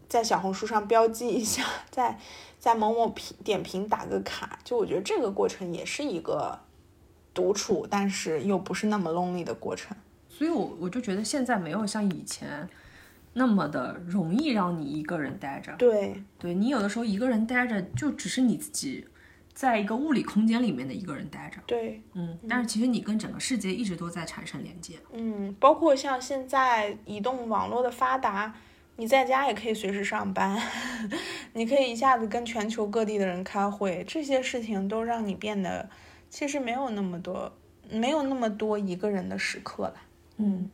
[0.09, 2.19] 在小红书上标记一下，在。
[2.57, 6.59] 在某某评点评打个卡，就我觉得这个过程也是一个
[7.35, 9.95] 独处，但是又不是那么 lonely 的过程。
[10.31, 12.67] 所以，我我就觉得现在没有像以前
[13.35, 15.75] 那么的容易让你一个人待着。
[15.77, 19.07] 对，对你有的时候一个人待着，就只是你自己
[19.53, 21.61] 在一个物理空间里面的一个人待着。
[21.67, 24.95] 对，嗯，但是其实你跟整个世界一直都在产生连接。
[25.13, 28.55] 嗯，包括像现在移动网络的发达。
[28.97, 30.57] 你在家也可以随时上班，
[31.53, 35.89] 你可以一下子跟全球各地的人开会，这些事情都让你变得
[36.31, 37.53] 其实没有那么多，
[37.91, 39.95] 没有那么多一个人的时刻了。
[40.37, 40.71] 嗯，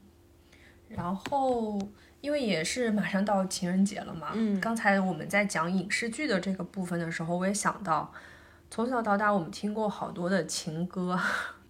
[0.88, 1.78] 然后
[2.20, 8.12] 因为也是马上到情人节了嘛，嗯，刚才我们在讲影视剧的这个部分的时候，我也想到，
[8.70, 11.18] 从小到大我们听过好多的情歌，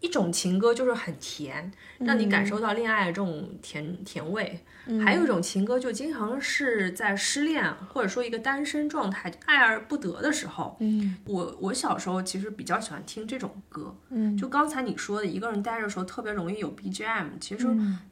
[0.00, 4.44] 一种情歌就是很甜，让你感受到恋爱这种甜甜味；
[5.04, 10.76] 还有一种情歌就经常是在失恋或者说一个单身状态爱而不得的时候。
[10.80, 13.94] 嗯，我我小时候其实比较喜欢听这种歌。
[14.08, 17.38] 嗯，就刚才你说的，一个人待着的时候特别容易有 BGM。
[17.38, 17.66] 其实，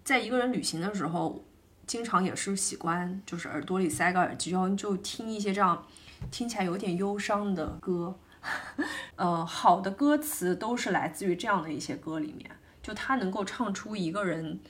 [0.04, 1.42] 在一个人旅行的时候，
[1.86, 5.86] 经常也是喜欢就是耳朵里塞个耳机，然后就听一些这样
[6.30, 8.14] 听起来有点忧伤的歌。
[9.16, 12.50] 呃，好的歌词都是来自于这样的一些歌里面，
[12.82, 14.60] 就他能够唱出一个人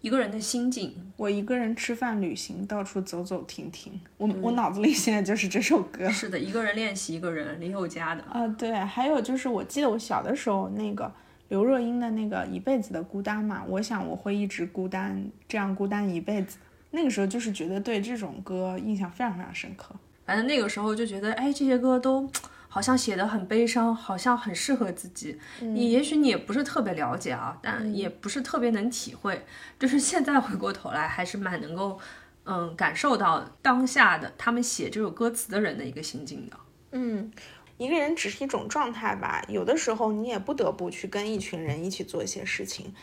[0.00, 1.12] 一个人的心境。
[1.16, 4.00] 我一个人吃饭、旅行，到处走走停停。
[4.18, 6.08] 我我脑子里现在就是这首歌。
[6.10, 8.22] 是的，一个人练习，一个人林宥嘉的。
[8.24, 11.12] 啊，对，还有就是我记得我小的时候那个
[11.48, 16.58] 刘若英的那个一辈子的孤单嘛，我想我会一直孤单，这样孤单一辈子。
[16.90, 19.94] 那个时候就是觉得对这种歌印象非常非常深刻。
[20.24, 22.28] 反正那个时候就觉得，哎，这些歌都。
[22.76, 25.40] 好像写的很悲伤，好像很适合自己。
[25.60, 29.46] 你也许你也不是特别了解啊，但也不是特别能体会。
[29.78, 31.98] 就是现在回过头来，还是蛮能够，
[32.44, 36.56] 嗯，感受到当下的他们写这首歌词的人的一个心境的。
[36.90, 37.32] 嗯，
[37.78, 39.42] 一个人只是一种状态吧。
[39.48, 42.94] 有的时候你也不得不去跟一群人一起做一些事情。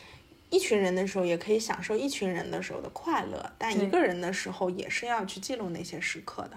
[0.52, 6.52] 一群人的时候也可以享受一群人的时候的快乐，但一个人的时候也是要去记录那些时刻的。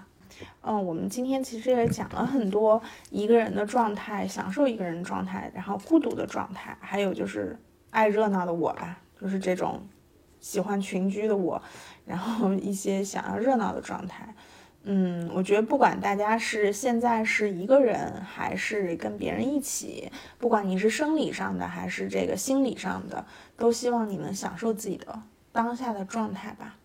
[0.63, 7.59] 嗯，我们今天其实也讲了很多一个人的状态，享受一个人状态，然后孤独的状态，还有就是
[7.91, 9.81] 爱热闹的我吧，就是这种
[10.41, 11.63] 喜欢群居的我，
[12.05, 14.35] 然后一些想要热闹的状态。
[14.89, 23.27] 嗯，我觉得不管大家是现在是一个人，还是跟别人一起，不管你是生理上的还是这个心理上的，
[23.57, 26.77] 都希望你能享受自己的当下的状态吧。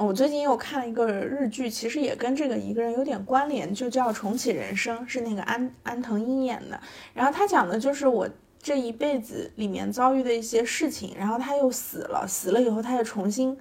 [0.00, 6.80] 我最近又看了一个日剧，其实也跟这个一个人有点关联，就叫《重启人生》，是那个安安藤英演的。
[7.12, 8.28] 然后他讲的就是我
[8.62, 13.58] 这一辈子里面遭遇的一些事情，然后他又死了，死了以后他又重新。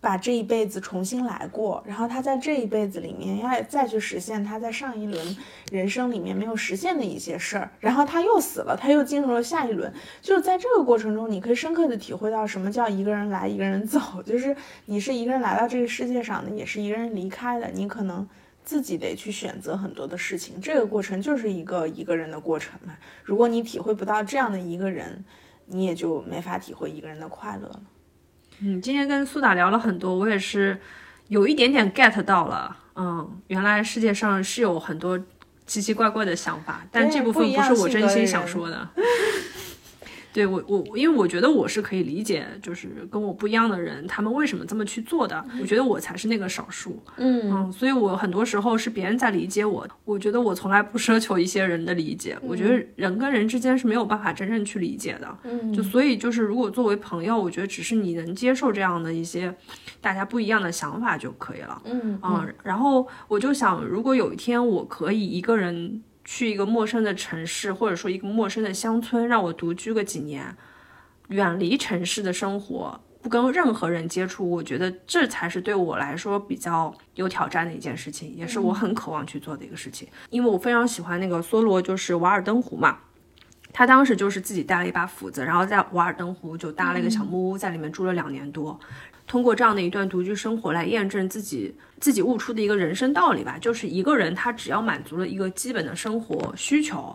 [0.00, 5.36] 把这一辈子重新来过，然后他在这一辈子里面要再去实现他在上一轮
[5.72, 9.92] 人生里面没有实现的一些事儿，然后他又死了，他又进入了下一轮。
[10.22, 18.26] 就是在这个过程中，你可以深刻的体会到什么叫一个人来一个人走，就是你是一个人来到这个世界上的，也是一个人离开的，你可能
[18.64, 20.60] 自己得去选择很多的事情。
[20.60, 22.96] 这个过程就是一个一个人的过程嘛。
[23.24, 25.24] 如果你体会不到这样的一个人，
[25.66, 27.82] 你也就没法体会一个人的快乐了。
[28.60, 30.78] 嗯，今天跟苏打聊了很多，我也是
[31.28, 32.76] 有一点点 get 到了。
[32.96, 35.18] 嗯，原来世界上是有很多
[35.66, 38.88] 奇奇怪怪的想法，但这部分不是我真心想说的。
[40.38, 45.44] 对我我，因为我觉得我是可以理解，就是跟我不一样的人，他们为什么这么去做的。
[45.60, 49.84] 我觉得我才是那个少数，嗯嗯，所以我很多时候是别人在理解我。
[50.04, 55.38] 我觉得我从来不奢求一些人的理解，我觉得人跟人之间是没有办法真正去理解的。
[55.42, 59.52] 嗯，就所以就是如果作为朋友，我觉得只是你能接受这样的一些
[60.00, 61.82] 大家不一样的想法就可以了。
[61.84, 66.00] 嗯嗯，然后我就想，如果有一天我可以一个人。
[66.30, 70.54] 去一个陌生的城市，或者说一个陌生的乡村，让我独居个几年，
[71.28, 80.06] 远离城市的生活，不跟任何人接触，我觉得这才是对我来说比较有挑战的一件事情，也是我很渴望去做的一个事情。
[80.28, 82.98] 因为我非常喜欢那个梭罗，就是瓦尔登湖嘛，
[83.72, 88.78] 他当时就是自己带了一把斧子，然后在瓦尔登湖就搭了一个小木屋，在里面住了两年多。
[89.28, 97.14] 通过这样的一段独居生活来验证自己自己悟出的一个人生道理吧，就是一个人他只要满足了一个基本的生活需求，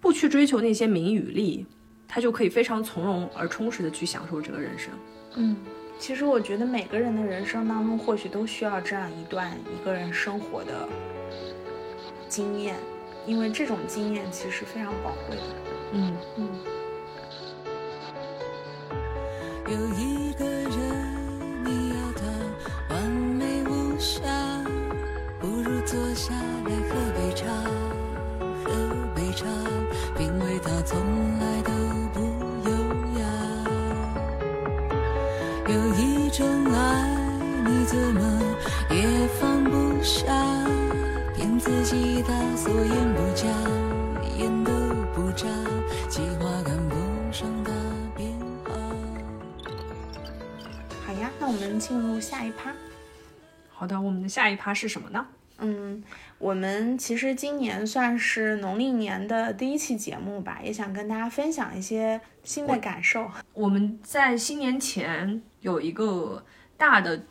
[0.00, 1.64] 不去追求那些名与利，
[2.08, 4.90] 他就可以非常从容而充实的去享受这个人生。
[5.36, 5.56] 嗯，
[6.00, 10.88] 其实我觉得每个人的人生当中或许都需要这样一段一个人生活的
[12.28, 12.74] 经验，
[13.24, 15.42] 因为这种经验其实非常宝贵的。
[15.92, 16.48] 嗯嗯。
[19.66, 20.09] 有一
[41.90, 43.48] 骗自己大所言不假，
[44.38, 44.70] 眼都
[45.12, 45.48] 不眨，
[46.08, 46.94] 计划赶不
[47.32, 47.72] 上大
[48.16, 48.30] 变
[48.64, 48.70] 化。
[51.04, 52.72] 好呀，那我们进入下一趴。
[53.72, 55.26] 好的，我们的下一趴是什么呢？
[55.58, 56.00] 嗯，
[56.38, 63.28] 我们其实今年算是农历年的第一期节目吧，也想跟大家分享一些新的感受。
[63.52, 66.44] 我们在新年前有一个
[66.76, 67.24] 大的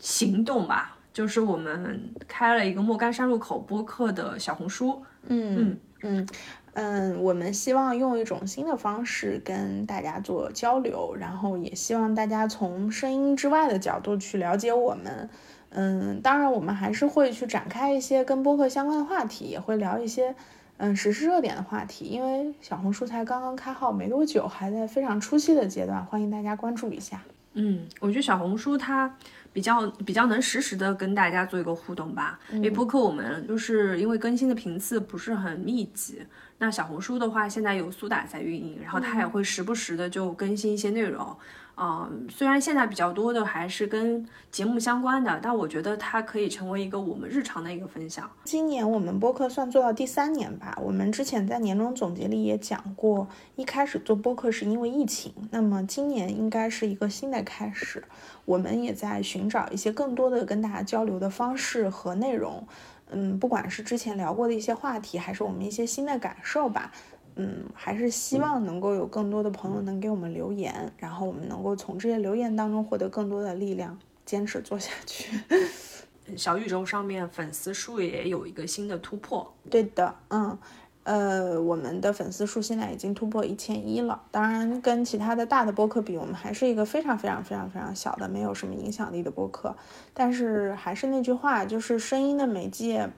[0.00, 5.00] 行动吧，就是我们开了一个莫干山路口播客的小红书。
[5.28, 6.28] 嗯，嗯
[6.74, 15.30] 嗯，我们希望用一种新的方式跟大家做交流，然后也希望大家从声音之外的角度去了解我们。
[15.70, 20.34] 嗯，当然我们还是会去展开一些跟播客相关的话题，也会聊一些
[20.78, 22.06] 嗯时事热点的话题。
[22.06, 27.22] 因为小红书才刚刚开号没多久，还在非常初期的阶段，欢迎大家关注一下。
[27.52, 29.16] 嗯，我觉得小红书它。
[29.54, 36.20] 比较比较能实时的跟大家做一个互动吧，因为播客我们就是因为更新的频次不是很密集，
[36.58, 41.24] 那小红书的话现在有苏打在运营，然后它也会时不时的就更新一些内容。
[41.24, 41.36] 嗯，
[41.74, 48.30] 啊虽然现在比较多的还是跟节目相关的，但我觉得它可以成为一个我们日常的一个分享。
[48.44, 50.78] 今年我们播客算做到第三年吧。
[50.80, 58.04] 我们之前在年终总结里也讲过，一开始做播客是因为疫情，那么今年应该是一个新的开始。
[58.44, 62.66] 我们也在寻找一些更多的跟大家交流的方式和内容。
[63.10, 66.90] 嗯，不管是之前聊过的一些话题，还是我们一些新的感受吧。
[67.36, 75.36] 嗯，还是希望能够有更多的朋友能给我们留言，然后我们能够从这些留言当中获得更多的力量，坚持做下去。
[76.36, 79.52] 小宇宙上面粉丝数也有一个新的突破。
[79.68, 80.56] 对的，嗯，
[81.02, 84.22] 呃，我们的粉丝数现在已经突破一千一了。
[84.30, 89.76] 当然，跟其他的大的播客比，我们还是一个非常非常非常非常小的，没有什么影响力的播客。
[90.14, 93.10] 但是还是那句话，就是声音的媒介。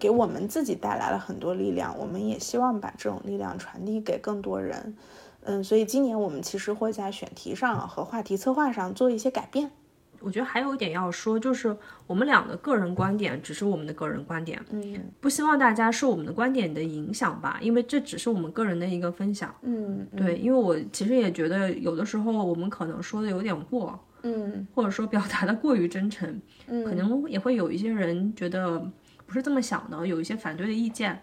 [0.00, 4.96] 给我们自己带来了很多力量，我们也希望把这种力量传递给更多人。
[5.42, 9.70] 嗯，所以今年我们其实会在选题上和话题策划上做一些改变。
[10.22, 11.74] 我觉得还有一点要说，就是
[12.06, 19.54] 我们俩的个人观点只是我们的个人观点，嗯，不希望大家受我们的观点的影响吧，因为这只是我们个人的一个分享。
[19.62, 28.90] 嗯，对，因为我其实也觉得有的时候我们可能说的有点过，嗯，或者说表达的过于真诚，嗯，可能也会有一些人觉得。
[29.30, 31.22] 不是这么想的，有一些反对的意见，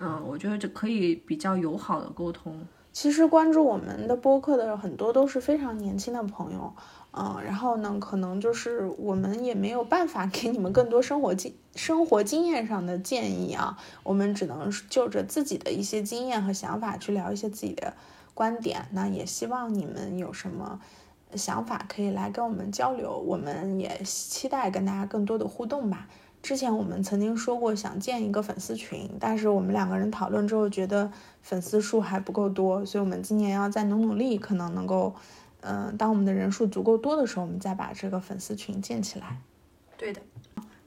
[0.00, 2.66] 嗯，我觉得这可以比较友好的沟通。
[2.92, 6.74] 其实关注我们的播客的很多都是非常年轻的朋友，
[7.12, 17.94] 嗯，然后呢，可能就是我们也没有办法给你们更多生活经生活经验上的建议啊，我们只能就着自己的一些经验和想法去聊一些自己的
[18.34, 18.88] 观点。
[18.90, 20.80] 那也希望你们有什么
[21.36, 26.08] 想法可以来跟我们交流，我们也期待跟大家更多的互动吧。
[26.46, 31.10] 之前我们曾经说过想建一个粉丝群，但是我们两个人讨论之后觉得
[31.42, 35.12] 粉丝数还不够多，所以我们今年要再努努力，可能能够，
[35.62, 39.38] 嗯，当我们的人数足够多的时候，我们再把这个粉丝群建起来。
[39.96, 40.22] 对的。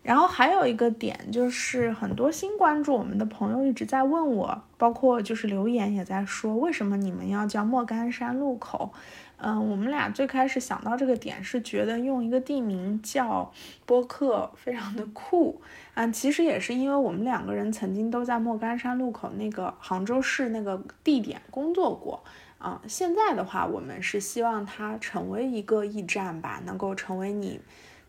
[0.10, 8.92] 然后还有一个点就是，很多新关注我们的朋友一直在问我，包括就是留言也在说，为什么你们要叫莫干山路口？
[9.38, 13.54] 嗯，我们俩最开始想到这个点是觉得用一个地名叫
[13.86, 15.62] 播客非常的酷
[15.94, 22.24] 啊，其实也是因为我们两个人曾经都在莫干山路口那个杭州市那个地点工作过
[22.58, 22.82] 啊。
[22.88, 27.60] 现在的话，我们是希望它成为一个驿站吧，能够成为你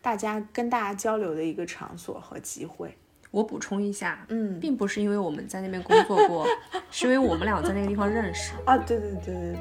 [0.01, 2.97] 大家跟大家交流的一个场所和机会。
[3.29, 6.45] 我补充一下，嗯，并不是因为我们在那边工作过，
[6.91, 8.77] 是因为我们俩在那个地方认识啊。
[8.77, 9.57] 对对对对对。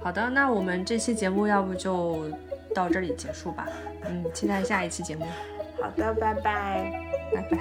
[0.00, 2.26] 好的，那我们这期节目要不就
[2.74, 3.68] 到这里结束吧。
[4.04, 5.24] 嗯，期待下一期节目。
[5.80, 6.92] 好的，拜拜，
[7.32, 7.58] 拜拜。